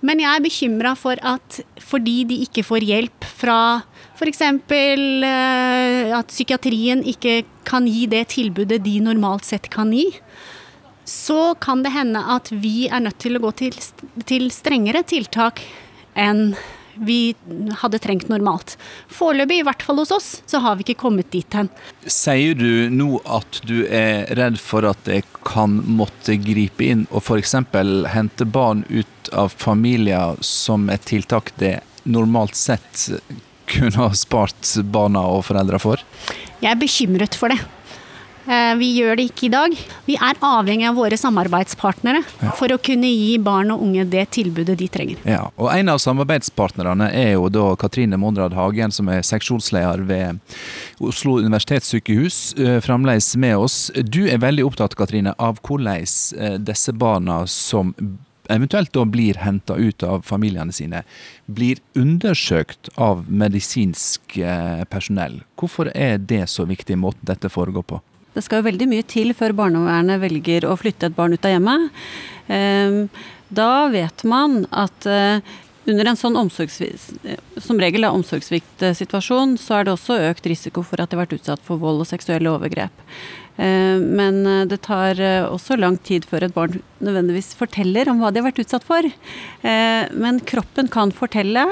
[0.00, 3.58] Men jeg er bekymra for at fordi de ikke får hjelp fra
[4.16, 4.40] f.eks.
[6.16, 10.08] at psykiatrien ikke kan gi det tilbudet de normalt sett kan gi,
[11.04, 13.78] så kan det hende at vi er nødt til å gå til,
[14.28, 15.62] til strengere tiltak
[16.18, 16.52] enn
[17.00, 17.34] vi
[17.80, 18.76] hadde trengt normalt.
[19.08, 21.70] Foreløpig, i hvert fall hos oss, så har vi ikke kommet dit hen.
[22.04, 27.22] Sier du nå at du er redd for at jeg kan måtte gripe inn og
[27.24, 27.56] f.eks.
[28.12, 33.08] hente barn ut av familier som et tiltak det normalt sett
[33.70, 36.02] kunne ha spart barna og foreldra for?
[36.60, 37.60] Jeg er bekymret for det.
[38.50, 39.74] Eh, Vi gjør det ikke i dag.
[40.08, 42.22] Vi er avhengig av våre samarbeidspartnere
[42.58, 45.20] for å kunne gi barn og unge det tilbudet de trenger.
[45.28, 50.40] Ja, og En av samarbeidspartnerne er jo da Katrine Monrad Hagen, som er seksjonsleder ved
[50.98, 53.90] Oslo universitetssykehus, eh, fremdeles med oss.
[53.94, 57.94] Du er veldig opptatt Katrine, av hvordan eh, disse barna som
[58.50, 61.04] eventuelt da blir henta ut av familiene sine,
[61.46, 64.40] blir undersøkt av medisinsk
[64.90, 65.42] personell.
[65.56, 68.00] Hvorfor er det så viktig, måten dette foregår på?
[68.34, 71.56] Det skal jo veldig mye til før barnevernet velger å flytte et barn ut av
[71.56, 71.90] hjemmet.
[72.48, 73.08] Ehm,
[73.50, 75.40] Da vet man at eh,
[75.90, 77.16] under en sånn omsorgsvis-
[77.58, 81.64] som regel omsorgssviktsituasjon, så er det også økt risiko for at de har vært utsatt
[81.66, 82.94] for vold og seksuelle overgrep.
[83.60, 88.22] Eh, Men eh, det tar eh, også lang tid før et barn nødvendigvis forteller om
[88.22, 89.06] hva de har vært utsatt for.
[89.64, 91.62] Men kroppen kan fortelle,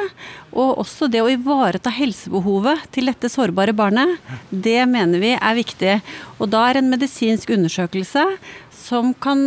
[0.56, 4.16] og også det å ivareta helsebehovet til dette sårbare barnet,
[4.48, 5.98] det mener vi er viktig.
[6.40, 8.24] Og da er en medisinsk undersøkelse
[8.72, 9.44] som kan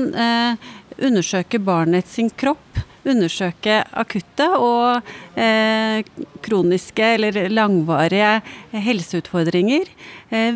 [1.02, 5.02] undersøke barnet sin kropp, undersøke akutte og
[6.46, 8.36] kroniske eller langvarige
[8.86, 9.90] helseutfordringer,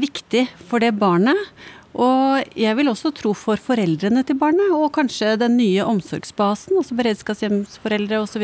[0.05, 1.49] viktig for det barnet.
[1.95, 6.97] Og jeg vil også tro for foreldrene til barnet, og kanskje den nye omsorgsbasen, altså
[6.99, 8.43] beredskapshjemsforeldre osv.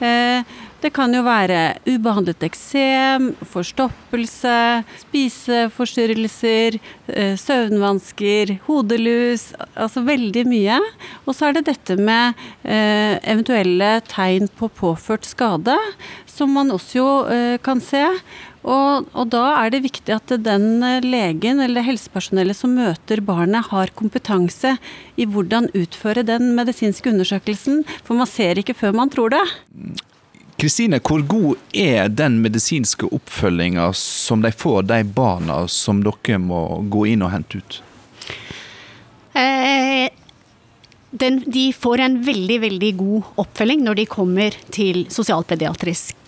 [0.00, 4.56] Eh, det kan jo være ubehandlet eksem, forstoppelse,
[5.02, 6.78] spiseforstyrrelser,
[7.12, 10.80] eh, søvnvansker, hodelus, altså veldig mye.
[11.28, 12.32] Og så er det dette med
[12.64, 15.76] eh, eventuelle tegn på påført skade,
[16.24, 17.04] som man også
[17.62, 18.02] kan se.
[18.64, 23.68] Og, og da er det viktig at den eh, legen eller helsepersonellet som møter barnet,
[23.68, 24.76] har kompetanse
[25.20, 27.84] i hvordan utføre den medisinske undersøkelsen.
[28.06, 29.44] For man ser ikke før man tror det.
[30.60, 36.64] Kristine, hvor god er den medisinske oppfølginga som de får, de barna som dere må
[36.88, 37.80] gå inn og hente ut?
[39.34, 40.08] Eh,
[41.10, 46.23] den, de får en veldig, veldig god oppfølging når de kommer til sosialpediatrisk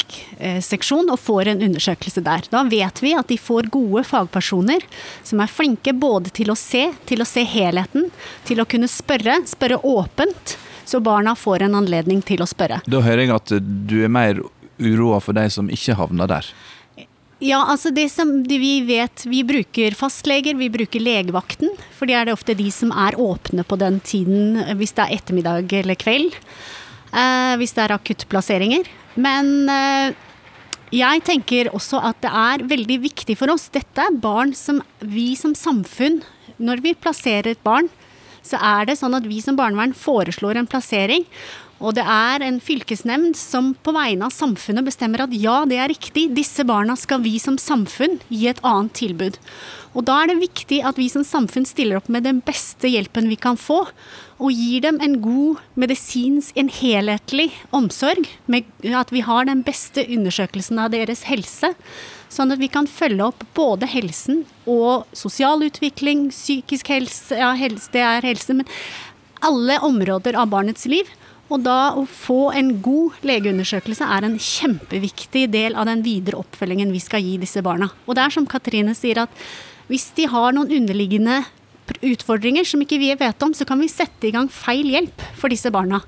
[0.62, 2.46] seksjon og får en undersøkelse der.
[2.52, 4.84] Da vet vi at de får gode fagpersoner
[5.26, 8.10] som er flinke både til å se, til å se helheten,
[8.48, 12.80] til å kunne spørre, spørre åpent, så barna får en anledning til å spørre.
[12.86, 13.56] Da hører jeg at
[13.90, 14.40] du er mer
[14.78, 16.48] uroa for de som ikke havner der.
[17.38, 21.68] Ja, altså det som vi vet Vi bruker fastleger, vi bruker legevakten.
[21.92, 25.04] For det er det ofte de som er åpne på den tiden, eh, hvis det
[25.04, 26.38] er ettermiddag eller kveld.
[27.12, 28.88] Eh, hvis det er akuttplasseringer.
[29.16, 30.16] Men eh,
[30.94, 33.68] jeg tenker også at det er veldig viktig for oss.
[33.74, 36.20] Dette er barn som vi som samfunn,
[36.62, 37.88] når vi plasserer et barn,
[38.46, 41.24] så er det sånn at vi som barnevern foreslår en plassering.
[41.76, 45.92] Og det er en fylkesnemnd som på vegne av samfunnet bestemmer at ja, det er
[45.92, 49.36] riktig, disse barna skal vi som samfunn gi et annet tilbud.
[49.96, 53.28] Og da er det viktig at vi som samfunn stiller opp med den beste hjelpen
[53.32, 53.82] vi kan få.
[54.36, 58.28] Og gir dem en god medisinsk, en helhetlig omsorg.
[58.48, 61.72] Med at vi har den beste undersøkelsen av deres helse.
[62.32, 67.92] Sånn at vi kan følge opp både helsen og sosial utvikling, psykisk helse, ja, helse
[67.94, 68.68] det er helse, men
[69.46, 71.08] alle områder av barnets liv.
[71.46, 76.90] Og da å få en god legeundersøkelse er en kjempeviktig del av den videre oppfølgingen
[76.94, 77.92] vi skal gi disse barna.
[78.06, 79.44] Og det er som Katrine sier at
[79.86, 81.44] hvis de har noen underliggende
[82.02, 85.52] utfordringer som ikke vi vet om, så kan vi sette i gang feil hjelp for
[85.52, 86.02] disse barna.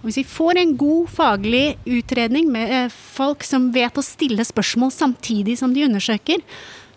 [0.00, 4.42] Og hvis vi får en god faglig utredning med eh, folk som vet å stille
[4.48, 6.42] spørsmål samtidig som de undersøker,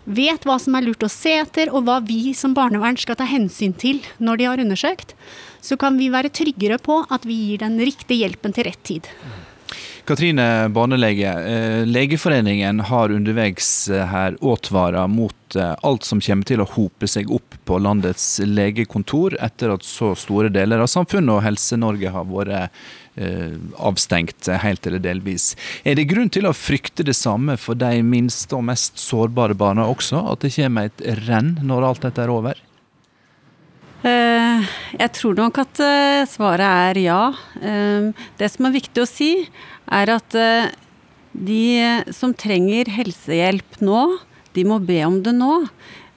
[0.04, 3.28] vet hva som er lurt å se etter, og hva vi som barnevern skal ta
[3.28, 5.14] hensyn til når de har undersøkt,
[5.64, 9.10] så kan vi være tryggere på at vi gir den riktige hjelpen til rett tid.
[10.04, 16.60] Katrine barnelege, eh, Legeforeningen har underveis eh, her advart mot eh, alt som kommer til
[16.60, 21.40] å hope seg opp på landets legekontor etter at så store deler av samfunnet og
[21.46, 22.84] Helse-Norge har vært
[23.78, 25.52] avstengt helt eller delvis.
[25.86, 29.86] Er det grunn til å frykte det samme for de minste og mest sårbare barna
[29.86, 30.18] også?
[30.32, 32.58] At det kommer et renn når alt dette er over?
[34.04, 35.80] Jeg tror nok at
[36.28, 37.20] svaret er ja.
[38.36, 39.30] Det som er viktig å si,
[39.90, 40.70] er at eh,
[41.34, 44.06] de som trenger helsehjelp nå,
[44.54, 45.64] de må be om det nå.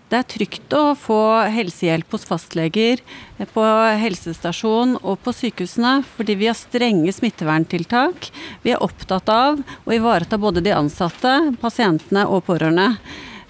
[0.07, 1.19] Det er trygt å få
[1.51, 3.01] helsehjelp hos fastleger,
[3.37, 3.63] eh, på
[4.03, 8.29] helsestasjon og på sykehusene, fordi vi har strenge smitteverntiltak.
[8.63, 12.93] Vi er opptatt av å ivareta både de ansatte, pasientene og pårørende.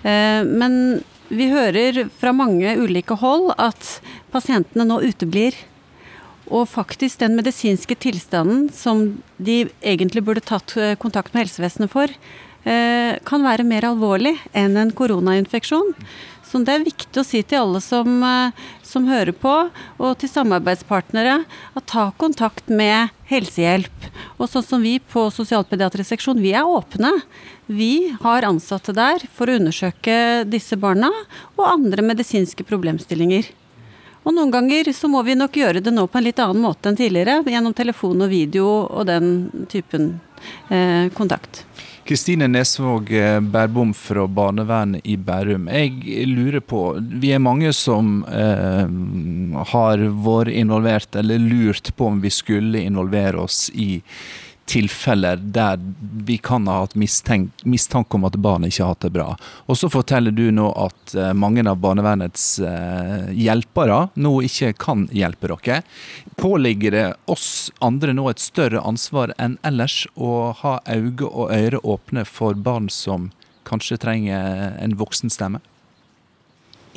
[0.02, 3.98] Eh, men vi hører fra mange ulike hold at
[4.34, 5.58] pasientene nå uteblir.
[6.48, 12.08] Og faktisk den medisinske tilstanden som de egentlig burde tatt eh, kontakt med helsevesenet for,
[12.64, 15.92] eh, kan være mer alvorlig enn en koronainfeksjon.
[16.48, 18.52] Så det er viktig å si til alle som, eh,
[18.84, 19.54] som hører på,
[20.00, 21.44] og til samarbeidspartnere,
[21.76, 24.08] at ta kontakt med helsehjelp.
[24.40, 27.12] Og sånn som vi på sosialpediatrisk seksjon, vi er åpne.
[27.68, 31.12] Vi har ansatte der for å undersøke disse barna
[31.58, 33.50] og andre medisinske problemstillinger.
[34.24, 36.90] Og noen ganger så må vi nok gjøre det nå på en litt annen måte
[36.90, 40.20] enn tidligere, gjennom telefon og video og den typen
[40.70, 41.64] eh, kontakt.
[42.08, 45.66] Kristine Nesvåg eh, Bærbom fra barnevernet i Bærum.
[45.68, 46.82] Jeg lurer på,
[47.20, 48.88] vi er mange som eh,
[49.74, 53.98] har vært involvert eller lurt på om vi skulle involvere oss i
[54.68, 55.80] tilfeller der
[56.28, 59.28] vi kan ha hatt mistanke om at barnet ikke har hatt det bra.
[59.66, 65.08] Og så forteller du nå at uh, mange av barnevernets uh, hjelpere nå ikke kan
[65.16, 65.82] hjelpe dere.
[66.36, 71.80] Påligger det oss andre nå et større ansvar enn ellers å ha øyne og ører
[71.88, 73.32] åpne for barn som
[73.68, 75.64] kanskje trenger en voksen stemme?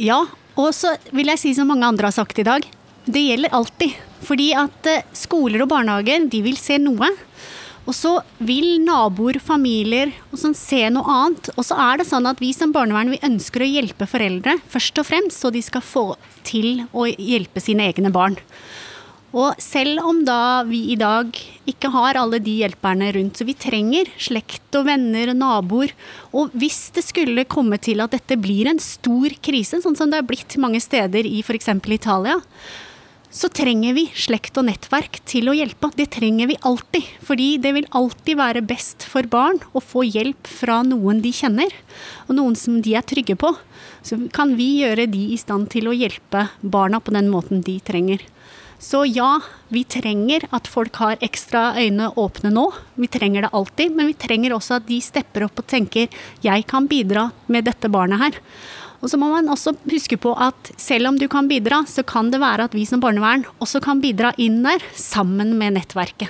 [0.01, 0.25] Ja,
[0.59, 2.67] og så vil jeg si som mange andre har sagt i dag.
[3.05, 3.99] Det gjelder alltid.
[4.21, 7.09] Fordi at eh, skoler og barnehager de vil se noe.
[7.89, 11.51] Og så vil naboer, familier og sånn se noe annet.
[11.57, 15.01] Og så er det sånn at vi som barnevern vi ønsker å hjelpe foreldre først
[15.01, 16.07] og fremst, så de skal få
[16.47, 18.39] til å hjelpe sine egne barn.
[19.31, 21.37] Og selv om da vi i dag
[21.71, 25.95] ikke har alle de hjelperne rundt, så vi trenger slekt og venner og naboer.
[26.35, 30.19] Og hvis det skulle komme til at dette blir en stor krise, sånn som det
[30.19, 31.71] har blitt mange steder i f.eks.
[31.95, 32.41] Italia,
[33.31, 35.93] så trenger vi slekt og nettverk til å hjelpe.
[35.95, 37.07] Det trenger vi alltid.
[37.23, 41.71] Fordi det vil alltid være best for barn å få hjelp fra noen de kjenner,
[42.27, 43.53] og noen som de er trygge på.
[44.03, 47.79] Så kan vi gjøre de i stand til å hjelpe barna på den måten de
[47.87, 48.25] trenger.
[48.81, 52.65] Så ja, vi trenger at folk har ekstra øyne åpne nå.
[52.97, 56.09] Vi trenger det alltid, men vi trenger også at de stepper opp og tenker
[56.41, 58.41] 'jeg kan bidra med dette barnet her'.
[59.01, 62.29] Og så må man også huske på at selv om du kan bidra, så kan
[62.33, 66.29] det være at vi som barnevern også kan bidra inn der, sammen med nettverket.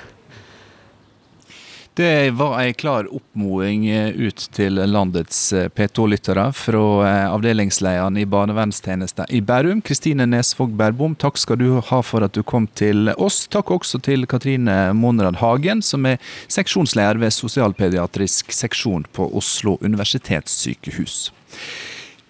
[2.00, 8.24] Det var en klar oppmoding eh, ut til landets eh, P2-lyttere fra eh, avdelingslederen i
[8.30, 11.18] barnevernstjenesten i Bærum, Kristine Nesvåg Bærbom.
[11.18, 13.42] Takk skal du ha for at du kom til oss.
[13.50, 21.26] Takk også til Katrine Monrad Hagen, som er seksjonsleder ved sosialpediatrisk seksjon på Oslo universitetssykehus.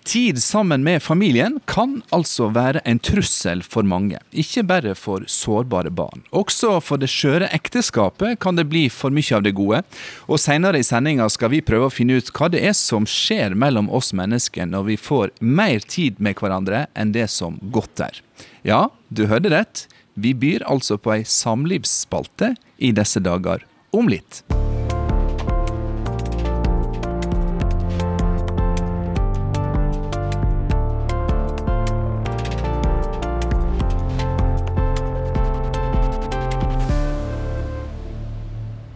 [0.05, 5.93] Tid sammen med familien kan altså være en trussel for mange, ikke bare for sårbare
[5.93, 6.25] barn.
[6.33, 9.83] Også for det skjøre ekteskapet kan det bli for mye av det gode,
[10.27, 13.55] og seinere i sendinga skal vi prøve å finne ut hva det er som skjer
[13.55, 18.23] mellom oss mennesker når vi får mer tid med hverandre enn det som godt er.
[18.65, 19.85] Ja, du hørte rett,
[20.15, 24.41] vi byr altså på ei samlivsspalte i disse dager, om litt.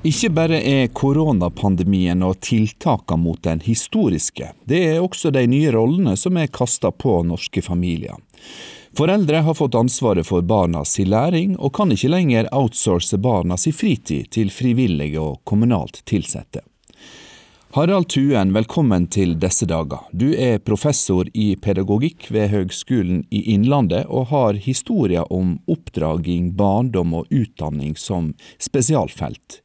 [0.05, 6.13] Ikke bare er koronapandemien og tiltakene mot den historiske, det er også de nye rollene
[6.21, 8.19] som er kasta på norske familier.
[8.95, 14.53] Foreldre har fått ansvaret for barnas læring, og kan ikke lenger outsource barnas fritid til
[14.53, 16.61] frivillige og kommunalt tilsatte.
[17.75, 20.05] Harald Tuen, velkommen til disse dager.
[20.15, 27.17] Du er professor i pedagogikk ved Høgskolen i Innlandet, og har historier om oppdraging, barndom
[27.19, 28.29] og utdanning som
[28.63, 29.59] spesialfelt.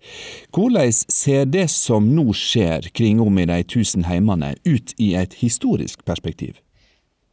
[0.50, 5.38] Hvordan ser det som nå skjer kring om i de tusen heimene, ut i et
[5.44, 6.58] historisk perspektiv?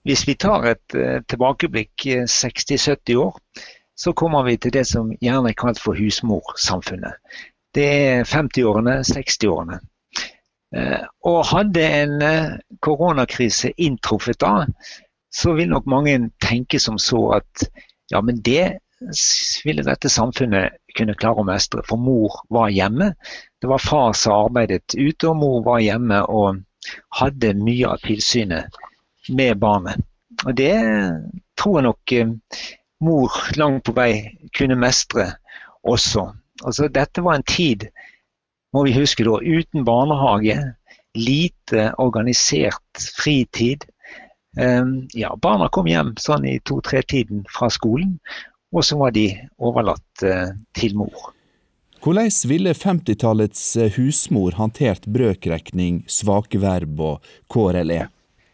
[0.05, 3.41] Hvis vi tar et uh, tilbakeblikk 60-70 år,
[3.97, 7.17] så kommer vi til det som gjerne er kalt for husmorsamfunnet
[7.73, 9.81] Det er 50-årene, 60-årene.
[10.75, 14.67] Eh, og hadde en eh, koronakrise inntruffet da,
[15.31, 17.69] så vil nok mange tenke som så at
[18.11, 18.79] ja, men det
[19.65, 21.85] ville dette samfunnet kunne klare å mestre.
[21.87, 23.13] For mor var hjemme.
[23.61, 26.63] Det var far som arbeidet ute, og mor var hjemme og
[27.19, 28.79] hadde mye av tilsynet
[29.29, 30.01] med barnet.
[30.47, 30.75] Og det
[31.59, 32.35] tror jeg nok eh,
[33.05, 34.11] mor langt på vei
[34.57, 35.31] kunne mestre
[35.87, 36.31] også.
[36.65, 37.89] Altså, dette var en tid,
[38.77, 40.57] må vi huske da, uten barnehage,
[41.17, 43.87] lite organisert fritid.
[44.57, 48.19] Um, ja, barna kom hjem sånn i to-tre-tiden fra skolen,
[48.73, 51.33] og så var de overlatt uh, til mor.
[52.05, 58.05] Hvordan ville 50-tallets eh, husmor håndtert brøkrekning, svake verb og KRLE?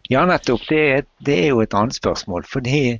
[0.08, 0.62] Ja, nettopp.
[0.70, 2.46] Det, det, er jo et annet spørsmål.
[2.48, 2.96] Fordi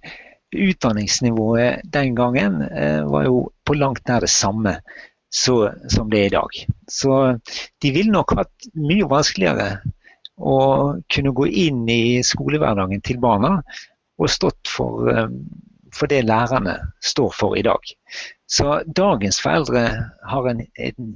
[0.53, 4.77] utdanningsnivået den gangen eh, var jo på langt nær det samme
[5.33, 6.61] så, som det er i dag.
[6.91, 7.17] Så
[7.81, 9.81] de ville nok hatt mye vanskeligere
[10.37, 10.59] å
[11.13, 13.57] kunne gå inn i skolehverdagen til barna
[14.21, 15.29] og stått for, eh,
[15.93, 17.81] for det lærerne står for i dag.
[18.47, 19.87] Så dagens foreldre
[20.29, 21.13] har en, en,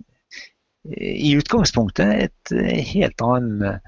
[0.97, 2.57] i utgangspunktet et
[2.93, 3.81] helt annen,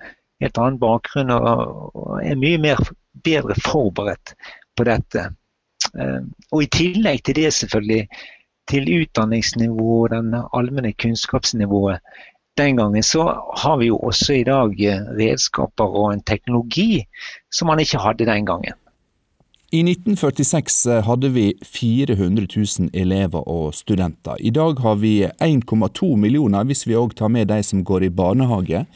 [0.42, 2.82] helt annen bakgrunn og, og, er mye mer,
[3.24, 4.34] bedre forberedt
[4.76, 5.30] på dette.
[5.96, 6.20] Eh,
[6.52, 8.04] og I tillegg til det selvfølgelig
[8.70, 12.00] til utdanningsnivået, den allmenne kunnskapsnivået
[12.58, 13.22] den gangen, så
[13.62, 14.74] har vi jo også i dag
[15.20, 17.04] redskaper og en teknologi
[17.52, 18.74] som man ikke hadde den gangen.
[19.70, 24.40] I 1946 eh, hadde vi 400 000 elever og studenter.
[24.40, 28.08] I dag har vi 1,2 millioner hvis vi òg tar med de som går i
[28.08, 28.86] barnehage.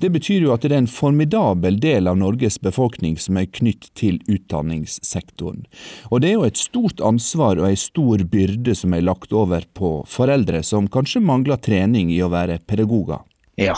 [0.00, 3.90] Det betyr jo at det er en formidabel del av Norges befolkning som er knytt
[3.92, 5.66] til utdanningssektoren.
[6.08, 9.68] Og det er jo et stort ansvar og ei stor byrde som er lagt over
[9.76, 13.20] på foreldre som kanskje mangler trening i å være pedagoger.
[13.60, 13.76] Ja,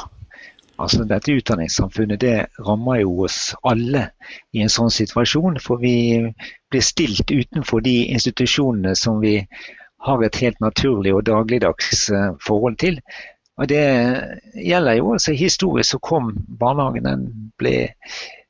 [0.83, 2.35] Altså Dette utdanningssamfunnet det
[2.67, 4.09] rammer jo oss alle
[4.53, 5.61] i en sånn situasjon.
[5.63, 5.95] For vi
[6.71, 9.37] blir stilt utenfor de institusjonene som vi
[10.05, 12.99] har et helt naturlig og dagligdags eh, forhold til.
[13.57, 13.85] Og Det
[14.59, 17.77] gjelder jo altså historisk så kom barnehagen den ble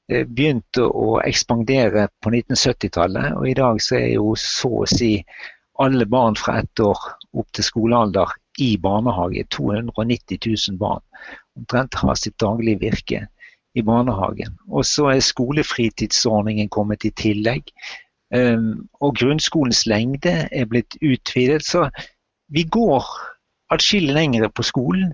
[0.09, 3.37] begynt begynte å ekspandere på 1970-tallet.
[3.39, 5.14] Og i dag så er jo så å si
[5.81, 6.99] alle barn fra ett år
[7.33, 9.45] opp til skolealder i barnehage.
[9.51, 10.39] 290
[10.71, 11.03] 000 barn
[11.57, 13.27] omtrent har sitt daglige virke
[13.75, 14.59] i barnehagen.
[14.71, 17.71] Og så er skolefritidsordningen kommet i tillegg.
[18.35, 21.65] Um, og grunnskolens lengde er blitt utvidet.
[21.67, 21.89] Så
[22.49, 23.05] vi går
[23.75, 25.13] atskillig lengre på skolen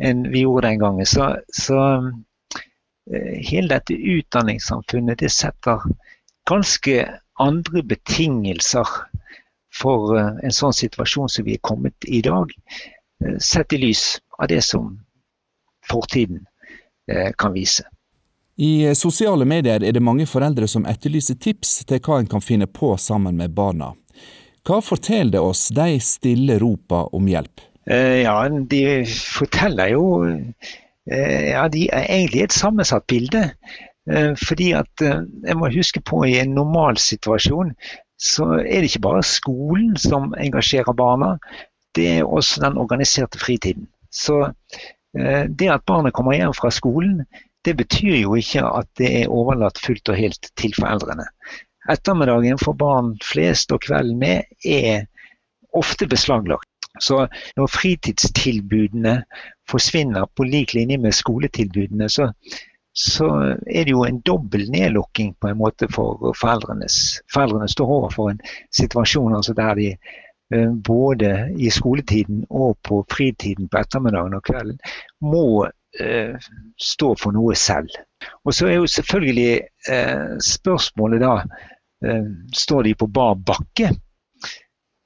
[0.00, 1.06] enn vi gjorde den gangen.
[1.06, 5.86] Så, så uh, hele dette utdanningssamfunnet det setter
[6.50, 7.04] ganske
[7.40, 8.88] andre betingelser
[9.74, 12.52] for uh, en sånn situasjon som vi er kommet i dag.
[13.22, 14.96] Uh, sett i lys av det som
[15.90, 16.46] fortiden
[17.12, 17.84] eh, kan vise.
[18.56, 22.44] I eh, sosiale medier er det mange foreldre som etterlyser tips til hva en kan
[22.44, 23.94] finne på sammen med barna.
[24.66, 27.64] Hva forteller det oss de stille ropa om hjelp?
[27.90, 30.04] Eh, ja, De forteller jo
[31.10, 33.40] ja, De er egentlig et sammensatt bilde.
[34.38, 37.72] Fordi at jeg må huske på i en normalsituasjon
[38.20, 41.34] så er det ikke bare skolen som engasjerer barna,
[41.96, 43.88] det er også den organiserte fritiden.
[44.12, 44.44] Så
[45.18, 47.24] Eh, det at barnet kommer hjem fra skolen,
[47.64, 51.26] det betyr jo ikke at det er overlatt fullt og helt til foreldrene.
[51.90, 55.06] Ettermiddagen for barn flest og kvelden med er
[55.76, 56.68] ofte beslaglagt.
[57.00, 59.20] Så når fritidstilbudene
[59.70, 62.30] forsvinner på lik linje med skoletilbudene, så,
[62.96, 63.28] så
[63.66, 67.20] er det jo en dobbel nedlukking på en måte for foreldrenes.
[67.32, 68.42] Foreldrene står overfor en
[68.74, 69.92] situasjon altså der de
[70.54, 74.78] Eh, både i skoletiden og på fritiden på ettermiddagen og kvelden,
[75.22, 75.68] må
[76.00, 76.34] eh,
[76.74, 77.92] stå for noe selv.
[78.44, 79.52] Og så er jo selvfølgelig
[79.88, 81.36] eh, spørsmålet da
[82.04, 82.26] eh,
[82.56, 83.92] Står de på bar bakke?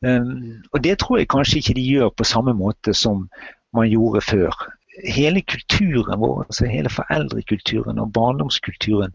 [0.06, 0.32] Eh,
[0.72, 3.28] og det tror jeg kanskje ikke de gjør på samme måte som
[3.76, 4.56] man gjorde før.
[5.02, 9.14] Hele kulturen vår, altså hele foreldrekulturen og barndomskulturen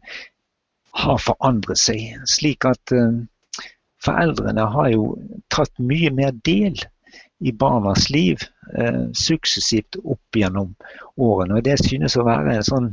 [1.00, 2.18] har forandret seg.
[2.28, 3.20] Slik at eh,
[4.04, 5.12] foreldrene har jo
[5.54, 6.80] tatt mye mer del
[7.40, 8.44] i barnas liv
[8.76, 10.74] eh, suksessivt opp gjennom
[11.16, 11.60] årene.
[11.60, 12.90] Og Det synes å være en sånn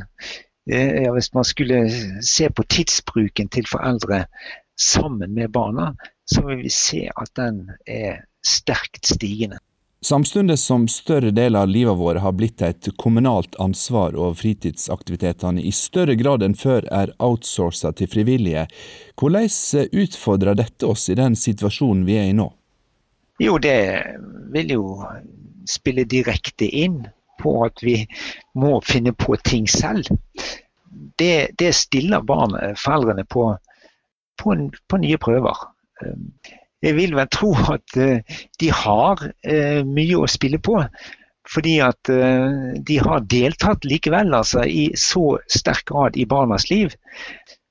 [0.71, 1.83] eh, ja, Hvis man skulle
[2.23, 4.25] se på tidsbruken til foreldre
[4.77, 5.95] sammen med barna,
[6.29, 9.59] så vil vi se at den er sterkt stigende.
[10.07, 15.73] Samtidig som større deler av livet vårt har blitt et kommunalt ansvar og fritidsaktivitetene i
[15.75, 18.69] større grad enn før er outsourca til frivillige,
[19.19, 19.49] hvordan
[20.05, 22.47] utfordrer dette oss i den situasjonen vi er i nå?
[23.43, 23.81] Jo, det
[24.55, 24.85] vil jo
[25.67, 27.01] spille direkte inn
[27.43, 27.97] på at vi
[28.55, 30.07] må finne på ting selv.
[31.19, 33.49] Det, det stiller barn, foreldrene på,
[34.39, 34.55] på,
[34.87, 35.67] på, nye prøver.
[36.85, 37.95] Jeg vil vel tro at
[38.61, 39.23] de har
[39.89, 40.77] mye å spille på.
[41.47, 42.11] Fordi at
[42.89, 46.93] de har deltatt likevel altså, i så sterk grad i barnas liv.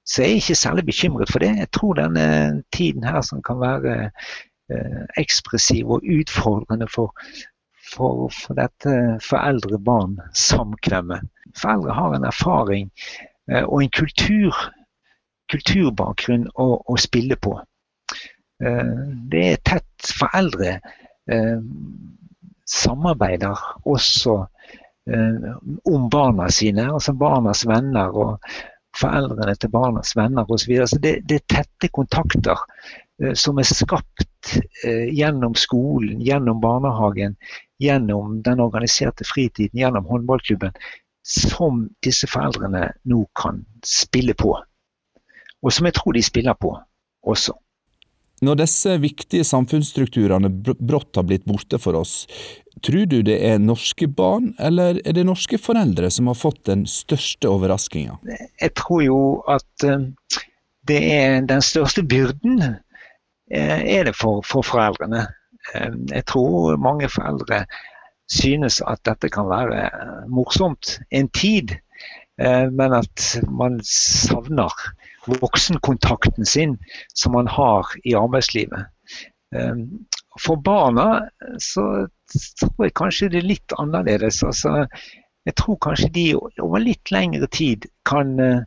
[0.05, 1.57] Så jeg er ikke særlig bekymret for det.
[1.57, 4.11] Jeg tror denne tiden her som kan være
[4.71, 7.13] eh, ekspressiv og utfordrende for,
[7.93, 11.21] for, for dette foreldre-barn-samkvemmet.
[11.57, 12.91] Foreldre har en erfaring
[13.49, 14.53] eh, og en kultur,
[15.49, 17.57] kulturbakgrunn å, å spille på.
[18.63, 18.93] Eh,
[19.31, 20.11] det er tett.
[20.19, 20.77] Foreldre
[21.31, 21.61] eh,
[22.69, 24.35] samarbeider også
[25.09, 25.49] eh,
[25.91, 28.15] om barna sine, altså barnas venner.
[28.15, 28.39] og
[28.95, 30.57] foreldrene til barnas venner osv.
[30.57, 30.87] Så, videre.
[30.87, 32.61] så det, det, er tette kontakter
[33.35, 34.53] som er skapt
[34.83, 37.35] gjennom skolen, gjennom barnehagen,
[37.79, 40.71] gjennom den organiserte fritiden, gjennom håndballklubben,
[41.27, 44.55] som disse foreldrene nå kan spille på.
[45.59, 46.71] Og som jeg tror de spiller på
[47.23, 47.55] også.
[48.43, 52.25] Når disse viktige samfunnsstrukturene brått har blitt borte for oss,
[52.83, 56.83] tror du det er norske barn, eller er det norske foreldre som har fått den
[56.89, 58.17] største overraskinga?
[58.59, 60.09] Jeg tror jo at eh,
[60.89, 65.25] det er den største byrden eh, er det for, for foreldrene.
[65.73, 67.63] Eh, jeg tror mange foreldre
[68.31, 69.87] synes at dette kan være
[70.33, 71.77] morsomt en tid,
[72.37, 74.73] men at man savner
[75.25, 76.73] voksenkontakten sin
[77.13, 78.89] som man har i arbeidslivet.
[79.55, 80.05] Ehm,
[80.41, 81.29] for barna
[81.61, 82.07] så
[82.59, 84.41] tror jeg kanskje det er litt annerledes.
[84.43, 84.85] Altså,
[85.45, 88.65] jeg tror kanskje de over litt lengre tid kan eh,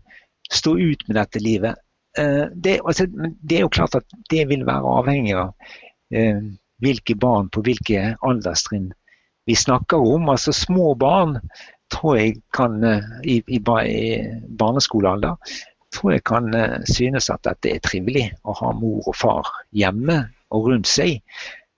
[0.53, 1.81] stå ut med dette livet.
[2.19, 5.53] Eh, det, altså, det er jo klart at det vil være avhengig av
[6.15, 6.41] eh,
[6.83, 8.93] hvilke barn på hvilke alderstrinn
[9.49, 10.29] vi snakker om.
[10.33, 11.41] Altså Små barn
[11.93, 12.83] tror jeg kan
[13.25, 14.01] i, i, i
[14.61, 15.37] barneskolealder
[15.95, 20.21] tror jeg kan eh, synes at det er trivelig å ha mor og far hjemme
[20.55, 21.21] og rundt seg.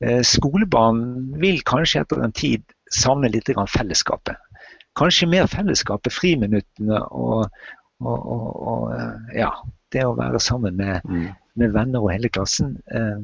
[0.03, 1.03] Eh, skolebarn
[1.43, 4.37] vil kanskje etter en tid savne litt fellesskapet.
[4.99, 7.51] Kanskje mer fellesskapet, friminuttene og,
[8.01, 9.53] og, og, og, eh, ja,
[9.93, 11.29] det å være sammen med, mm.
[11.55, 13.21] med venner og hele klassen, eh,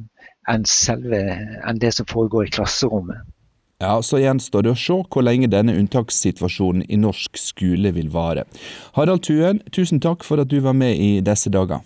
[0.52, 1.22] enn, selve,
[1.66, 3.26] enn det som foregår i klasserommet.
[3.78, 8.46] Ja, Så gjenstår det å se hvor lenge denne unntakssituasjonen i norsk skole vil vare.
[8.96, 11.82] Harald Tuen, tusen takk for at du var med i disse dager.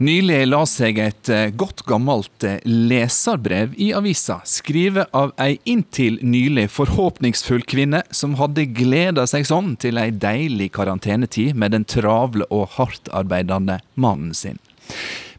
[0.00, 6.16] Nylig la seg et eh, godt gammelt eh, leserbrev i avisa, skrevet av ei inntil
[6.24, 12.48] nylig forhåpningsfull kvinne som hadde gleda seg sånn til ei deilig karantenetid med den travle
[12.48, 14.58] og hardtarbeidende mannen sin.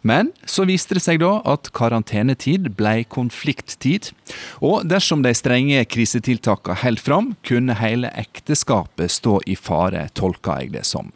[0.04, 4.10] Men så viste det seg da at karantenetid ble konflikttid,
[4.60, 10.74] og dersom de strenge krisetiltakene holdt fram, kunne hele ekteskapet stå i fare, tolka jeg
[10.76, 11.14] det som.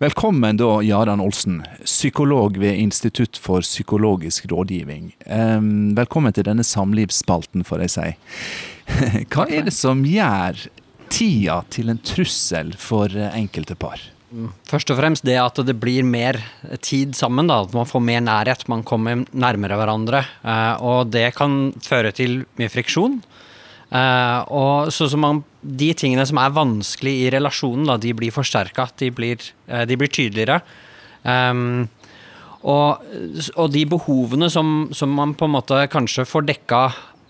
[0.00, 5.12] Velkommen da, Jaran Olsen, psykolog ved Institutt for psykologisk rådgivning.
[5.98, 8.08] Velkommen til denne samlivsspalten, får jeg si.
[9.32, 10.64] Hva er det som gjør
[11.12, 14.00] tida til en trussel for enkelte par?
[14.70, 16.38] Først og fremst det at det blir mer
[16.86, 17.48] tid sammen.
[17.50, 20.22] da, At man får mer nærhet, man kommer nærmere hverandre.
[20.44, 23.20] Eh, og det kan føre til mye friksjon.
[23.90, 28.88] Eh, og så man, De tingene som er vanskelig i relasjonen, da, de blir forsterka.
[28.96, 30.62] De, eh, de, blir tydeligere.
[32.60, 33.02] Og,
[33.56, 36.80] og, de behovene som, som man på en måte kanskje får dekka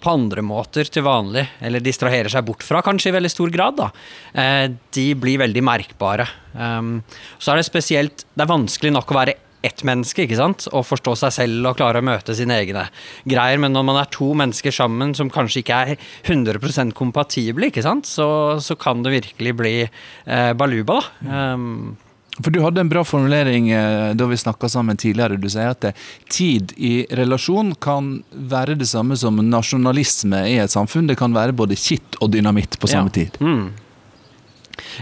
[0.00, 3.76] på andre måter til vanlig, eller distraherer seg bort fra, kanskje i veldig stor grad,
[3.80, 3.90] da,
[4.34, 6.26] eh, de blir veldig merkbare.
[6.54, 6.98] Um,
[7.38, 10.86] så er det spesielt Det er vanskelig nok å være ett menneske, ikke sant, og
[10.88, 12.86] forstå seg selv og klare å møte sine egne
[13.28, 17.84] greier, men når man er to mennesker sammen som kanskje ikke er 100% kompatible, ikke
[17.84, 21.50] sant, så, så kan det virkelig bli eh, baluba, da.
[21.52, 21.98] Um,
[22.42, 25.40] for Du hadde en bra formulering eh, da vi snakka sammen tidligere.
[25.40, 25.90] Du sier at
[26.30, 31.10] tid i relasjon kan være det samme som nasjonalisme i et samfunn.
[31.10, 33.20] Det kan være både kitt og dynamitt på samme ja.
[33.22, 33.40] tid.
[33.40, 33.70] Mm.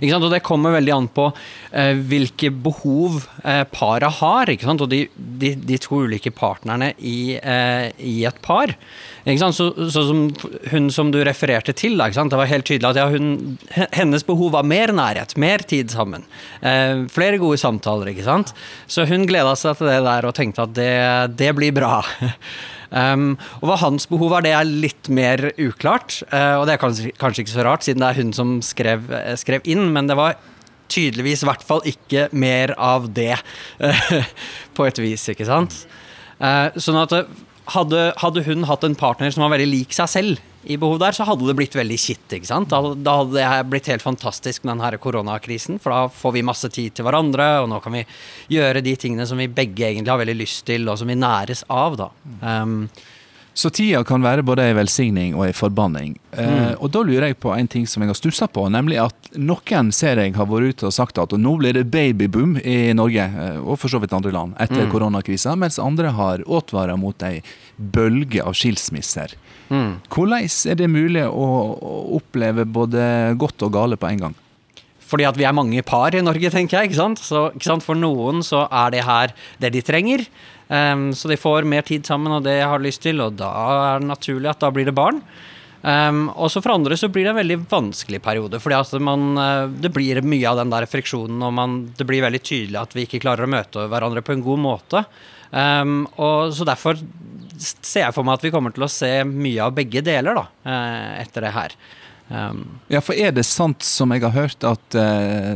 [0.03, 1.29] Og Det kommer veldig an på
[1.73, 4.53] eh, hvilke behov eh, paret har.
[4.73, 8.75] Og de, de, de, to ulike partnerne i, eh, i et par.
[9.27, 10.23] Så, så, som
[10.71, 13.59] Hun som du refererte til, da, det var helt tydelig at ja, hun,
[13.93, 16.25] hennes behov var mer nærhet, mer tid sammen.
[16.63, 18.13] Eh, flere gode samtaler.
[18.13, 18.55] ikke sant?
[18.87, 20.93] Så hun gleda seg til det der og tenkte at det,
[21.39, 22.03] det blir bra.
[22.89, 26.23] Um, og hva hans behov var, det er litt mer uklart.
[26.33, 29.11] Uh, og det er kanskje, kanskje, ikke så rart, siden det er hun som skrev,
[29.13, 30.39] uh, skrev inn, men det var
[30.89, 33.35] tydeligvis i hvert fall ikke mer av det,
[33.83, 34.15] uh,
[34.77, 35.83] på et vis, ikke sant.
[36.39, 37.31] Uh, sånn at eh,
[37.75, 41.15] hadde, hadde hun hatt en partner som var veldig lik seg selv i behov der,
[41.17, 42.27] så hadde det blitt veldig kitt.
[42.35, 42.69] ikke sant?
[42.73, 46.69] Da, da hadde det blitt helt fantastisk med denne koronakrisen, for da får vi masse
[46.75, 48.05] tid til hverandre, og nå kan vi
[48.57, 51.65] gjøre de tingene som vi begge egentlig har veldig lyst til, og som vi næres
[51.73, 51.97] av.
[52.01, 52.11] da.
[52.43, 52.83] Um,
[53.59, 56.13] så tida kan være både ei velsigning og ei forbanning.
[56.31, 56.77] Eh, mm.
[56.79, 59.91] og da lurer jeg på en ting som jeg har stussa på, nemlig at noen
[59.95, 63.59] ser jeg har vært ute og sagt at nå blir det babyboom i Norge, eh,
[63.59, 64.93] og for så vidt andre land, etter mm.
[64.95, 67.41] koronakrisa, mens andre har advart mot ei
[67.77, 69.35] bølge av skilsmisser.
[69.75, 69.99] Mm.
[70.07, 71.49] Hvordan er det mulig å
[72.21, 73.03] oppleve både
[73.43, 74.39] godt og gale på en gang?
[75.09, 76.91] Fordi at vi er mange par i Norge, tenker jeg.
[76.91, 77.23] ikke sant?
[77.25, 77.85] Så, ikke sant?
[77.85, 80.27] For noen så er det her det de trenger.
[80.69, 83.53] Um, så de får mer tid sammen, og det jeg har lyst til, og da
[83.95, 85.23] er det naturlig at da blir det barn.
[85.79, 88.59] Um, også for andre så blir det en veldig vanskelig periode.
[88.61, 92.43] fordi at uh, det blir mye av den der friksjonen, og man, det blir veldig
[92.43, 95.05] tydelig at vi ikke klarer å møte hverandre på en god måte.
[95.51, 96.99] Um, og så derfor
[97.59, 100.45] ser jeg for meg at vi kommer til å se mye av begge deler da,
[100.69, 101.79] uh, etter det her.
[102.29, 105.55] Um, ja, for er det sant som jeg har hørt, at uh,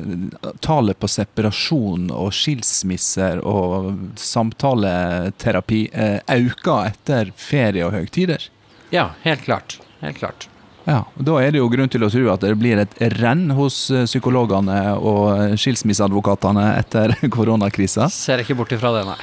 [0.65, 8.49] tallet på separasjon og skilsmisser og samtaleterapi uh, øker etter ferie og høytider?
[8.93, 9.79] Ja, helt klart.
[10.01, 10.49] Helt klart.
[10.85, 13.53] Ja, og Da er det jo grunn til å tro at det blir et renn
[13.55, 18.09] hos eh, psykologene og skilsmisseadvokatene etter koronakrisa?
[18.11, 19.21] Ser ikke bort ifra det, nei.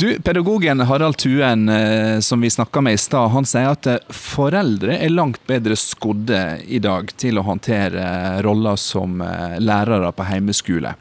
[0.00, 3.98] Du, Pedagogen Harald Tuen eh, som vi snakka med i stad, han sier at eh,
[4.08, 8.06] foreldre er langt bedre skodde i dag til å håndtere
[8.40, 10.94] roller som eh, lærere på heimeskole.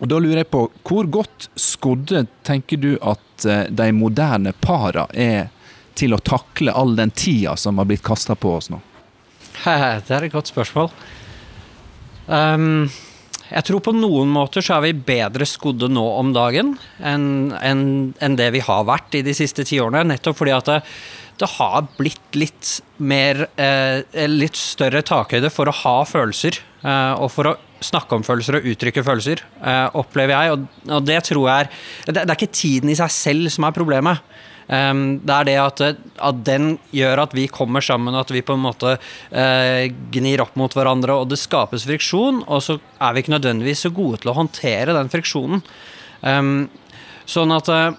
[0.00, 5.52] Og Da lurer jeg på, hvor godt skodde tenker du at de moderne para er
[5.94, 8.82] til å takle all den tida som har blitt kasta på oss nå?
[9.62, 10.90] Det er et godt spørsmål.
[12.26, 12.88] Um,
[13.50, 17.84] jeg tror på noen måter så er vi bedre skodde nå om dagen enn en,
[18.18, 20.06] en det vi har vært i de siste ti årene.
[20.10, 20.80] Nettopp fordi at det,
[21.38, 26.58] det har blitt litt mer eh, Litt større takhøyde for å ha følelser.
[26.82, 30.56] Eh, og for å snakke om følelser og uttrykke følelser, eh, opplever jeg.
[30.56, 31.70] Og, og det tror jeg er
[32.08, 34.36] det, det er ikke tiden i seg selv som er problemet.
[34.66, 35.82] Um, det er det at,
[36.18, 40.42] at, den gjør at vi kommer sammen, og at vi på en måte uh, gnir
[40.42, 44.22] opp mot hverandre, og det skapes friksjon, og så er vi ikke nødvendigvis så gode
[44.22, 45.62] til å håndtere den friksjonen.
[46.26, 46.66] Um,
[47.30, 47.94] sånn at uh,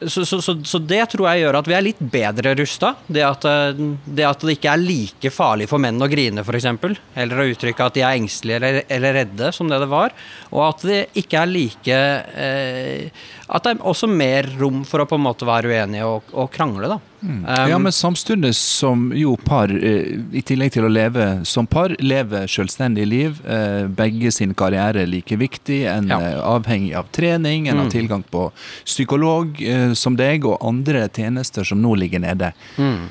[0.00, 2.92] så, så, så, det tror jeg gjør at vi er litt bedre rusta.
[3.08, 6.68] Det, eh, det, at det ikke er like farlig for menn å grine, f.eks.
[7.16, 10.12] Eller å uttrykke at de er engstelige eller, eller, redde, som det det var.
[10.52, 12.00] Og at det ikke er like
[12.44, 16.34] eh, At det er også mer rom for å på en måte være uenige og,
[16.36, 17.00] og krangle, da.
[17.26, 17.44] Mm.
[17.44, 21.96] Um, ja, men samtidig som jo par, eh, i tillegg til å leve som par,
[21.98, 23.40] lever selvstendig liv.
[23.46, 25.82] Eh, begge sin karriere er like viktig.
[25.90, 26.20] En ja.
[26.20, 27.82] er avhengig av trening, en mm.
[27.82, 28.48] har tilgang på
[28.84, 32.52] psykolog eh, som deg, og andre tjenester som nå ligger nede.
[32.78, 33.08] Mm.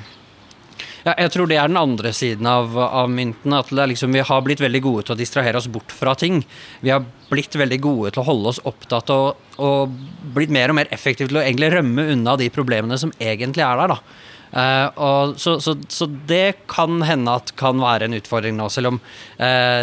[1.06, 3.54] Ja, jeg tror det er den andre siden av, av mynten.
[3.54, 6.40] At liksom, vi har blitt veldig gode til å distrahere oss bort fra ting.
[6.82, 9.94] Vi har blitt veldig gode til å holde oss opptatt og, og
[10.34, 13.78] blitt mer og mer effektive til å egentlig rømme unna de problemene som egentlig er
[13.78, 13.94] der.
[13.94, 14.25] da.
[14.52, 18.92] Uh, og så, så, så, det kan hende at kan være en utfordring nå, selv
[18.92, 19.82] om uh,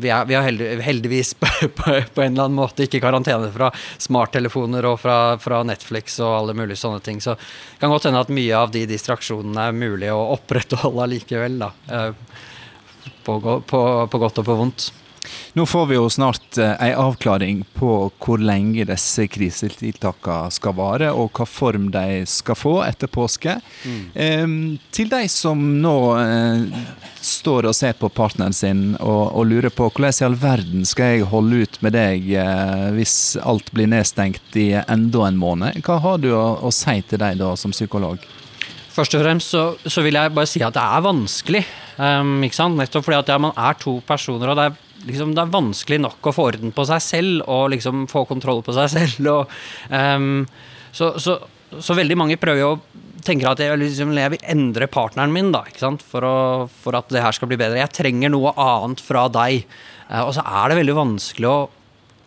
[0.00, 0.46] vi, er, vi har
[0.86, 5.62] heldigvis på, på, på, en eller annen måte ikke karantene fra smarttelefoner og fra, fra,
[5.66, 7.20] Netflix og alle mulige sånne ting.
[7.24, 11.60] Så det kan godt hende at mye av de distraksjonene er mulig å opprettholde allikevel.
[11.66, 11.72] Da.
[11.90, 12.44] Uh,
[13.24, 14.92] på, på, godt og på vondt.
[15.54, 17.90] Nå får vi jo snart ei en avklaring på
[18.22, 23.56] hvor lenge disse krisetiltakene skal vare, og hva form de skal få etter påske.
[23.84, 24.04] Mm.
[24.14, 24.54] Eh,
[24.94, 26.78] til de som nå eh,
[27.24, 31.14] står og ser på partneren sin og, og, lurer på hvordan i all verden skal
[31.14, 36.00] jeg holde ut med deg eh, hvis alt blir nedstengt i enda en måned, hva
[36.04, 38.22] har du å, å si til deg da som psykolog?
[38.94, 41.64] Først og fremst så, så, vil jeg bare si at det er vanskelig.
[41.98, 45.54] Um, Nettopp fordi at ja, man er to personer, og det er liksom, det er
[45.54, 49.30] vanskelig nok å få orden på seg selv og liksom få kontroll på seg selv.
[49.32, 49.56] Og,
[49.90, 50.44] um,
[50.94, 51.38] så, så,
[51.78, 52.78] så, veldig mange prøver å
[53.24, 56.36] tenke at jeg, liksom, jeg vil endre partneren min da, for, å,
[56.68, 57.80] for, at det her skal bli bedre.
[57.82, 59.64] Jeg trenger noe annet fra deg.
[60.10, 61.58] Uh, og så er det veldig vanskelig å,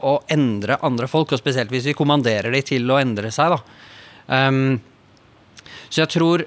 [0.08, 3.56] å, endre andre folk, og spesielt hvis vi kommanderer dem til å endre seg.
[3.56, 3.64] Da.
[4.48, 4.78] Um,
[5.88, 6.44] så jeg tror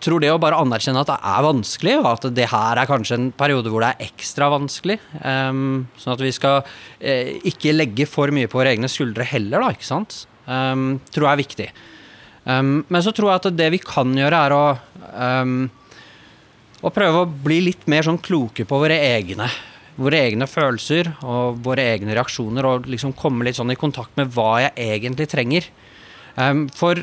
[0.00, 3.18] tror det å bare anerkjenne at det er vanskelig, og at det her er kanskje
[3.18, 8.06] en periode hvor det er ekstra vanskelig, um, sånn at vi skal uh, ikke legge
[8.08, 11.68] for mye på våre egne skuldre heller, da, ikke sant, um, tror jeg er viktig.
[12.48, 14.64] Um, men så tror jeg at det vi kan gjøre, er å,
[16.80, 19.50] å prøve å bli litt mer sånn kloke på våre egne
[19.98, 24.30] våre egne følelser og våre egne reaksjoner, og liksom komme litt sånn i kontakt med
[24.30, 25.66] hva jeg egentlig trenger.
[26.78, 27.00] for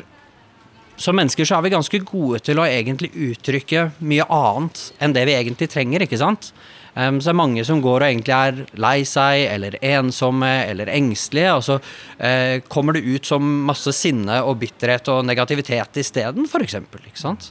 [0.96, 5.26] som mennesker så er vi ganske gode til å egentlig uttrykke mye annet enn det
[5.28, 6.52] vi egentlig trenger, ikke sant?
[6.96, 10.88] Um, så det er mange som går og egentlig er lei seg, eller ensomme, eller
[10.88, 16.48] engstelige, og så uh, kommer det ut som masse sinne og bitterhet og negativitet isteden,
[16.48, 16.78] f.eks.
[16.80, 17.50] Ikke sant?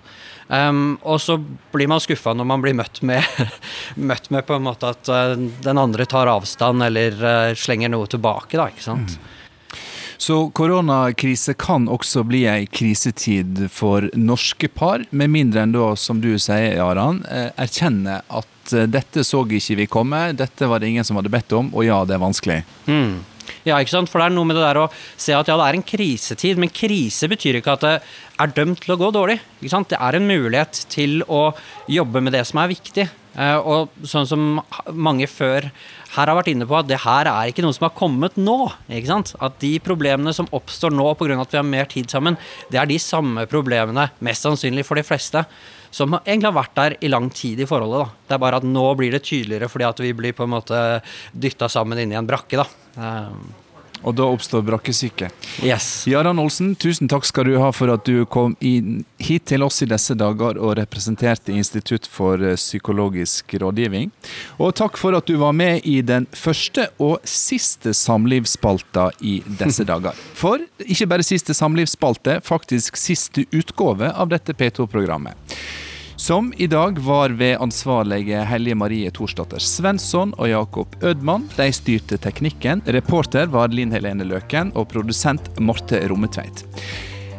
[0.50, 1.38] Um, og så
[1.74, 3.22] blir man skuffa når man blir møtt med,
[4.10, 8.10] møtt med på en måte at uh, den andre tar avstand eller uh, slenger noe
[8.10, 9.14] tilbake, da, ikke sant.
[9.14, 9.32] Mm.
[10.18, 16.22] Så koronakrise kan også bli ei krisetid for norske par, med mindre enn da, som
[16.24, 17.24] du sier, Aran,
[17.56, 21.54] erkjenner at Eh, dette så ikke vi komme, dette var det ingen som hadde bedt
[21.58, 22.60] om, og ja, det er vanskelig.
[22.90, 23.24] Mm.
[23.66, 24.10] Ja, ikke sant?
[24.10, 26.62] For det er noe med det der å se at ja, det er en krisetid,
[26.62, 27.94] men krise betyr ikke at det
[28.42, 29.38] er dømt til å gå dårlig.
[29.60, 29.92] Ikke sant?
[29.94, 31.48] Det er en mulighet til å
[31.92, 33.08] jobbe med det som er viktig.
[33.36, 34.60] Eh, og sånn som
[34.94, 35.70] mange før
[36.16, 38.58] her har vært inne på, at det her er ikke noe som har kommet nå.
[38.88, 39.34] ikke sant?
[39.44, 41.40] At de problemene som oppstår nå pga.
[41.42, 42.38] at vi har mer tid sammen,
[42.72, 45.46] det er de samme problemene, mest sannsynlig for de fleste,
[45.96, 48.06] som egentlig har vært der i lang tid i forholdet.
[48.06, 48.28] da.
[48.28, 50.82] Det er bare at nå blir det tydeligere fordi at vi blir på en måte
[51.32, 52.64] dytta sammen inn i en brakke.
[52.64, 52.68] da.
[52.96, 53.65] Um,
[54.02, 55.30] og da oppstår brakkesyke.
[55.64, 56.06] Yes.
[56.10, 59.82] Jaran Olsen, tusen takk skal du ha for at du kom inn, hit til oss
[59.86, 64.12] i disse dager og representerte Institutt for eh, psykologisk rådgivning.
[64.60, 69.88] Og takk for at du var med i den første og siste samlivsspalta i disse
[69.92, 70.18] dager.
[70.36, 75.36] For ikke bare siste samlivsspalte, faktisk siste utgave av dette P2-programmet
[76.26, 81.44] som i dag var ved ansvarlige Hellige Marie Thorsdatter Svensson og Jakob Ødmann.
[81.54, 82.82] De styrte teknikken.
[82.90, 86.64] Reporter var Linn Helene Løken og produsent Marte Rommetveit.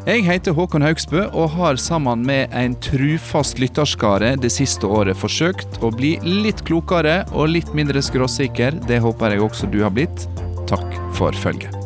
[0.07, 5.81] Jeg heter Håkon Haugsbø og har sammen med en trufast lytterskare det siste året forsøkt
[5.83, 8.79] å bli litt klokere og litt mindre skråsikker.
[8.87, 10.29] Det håper jeg også du har blitt.
[10.71, 10.87] Takk
[11.19, 11.86] for følget.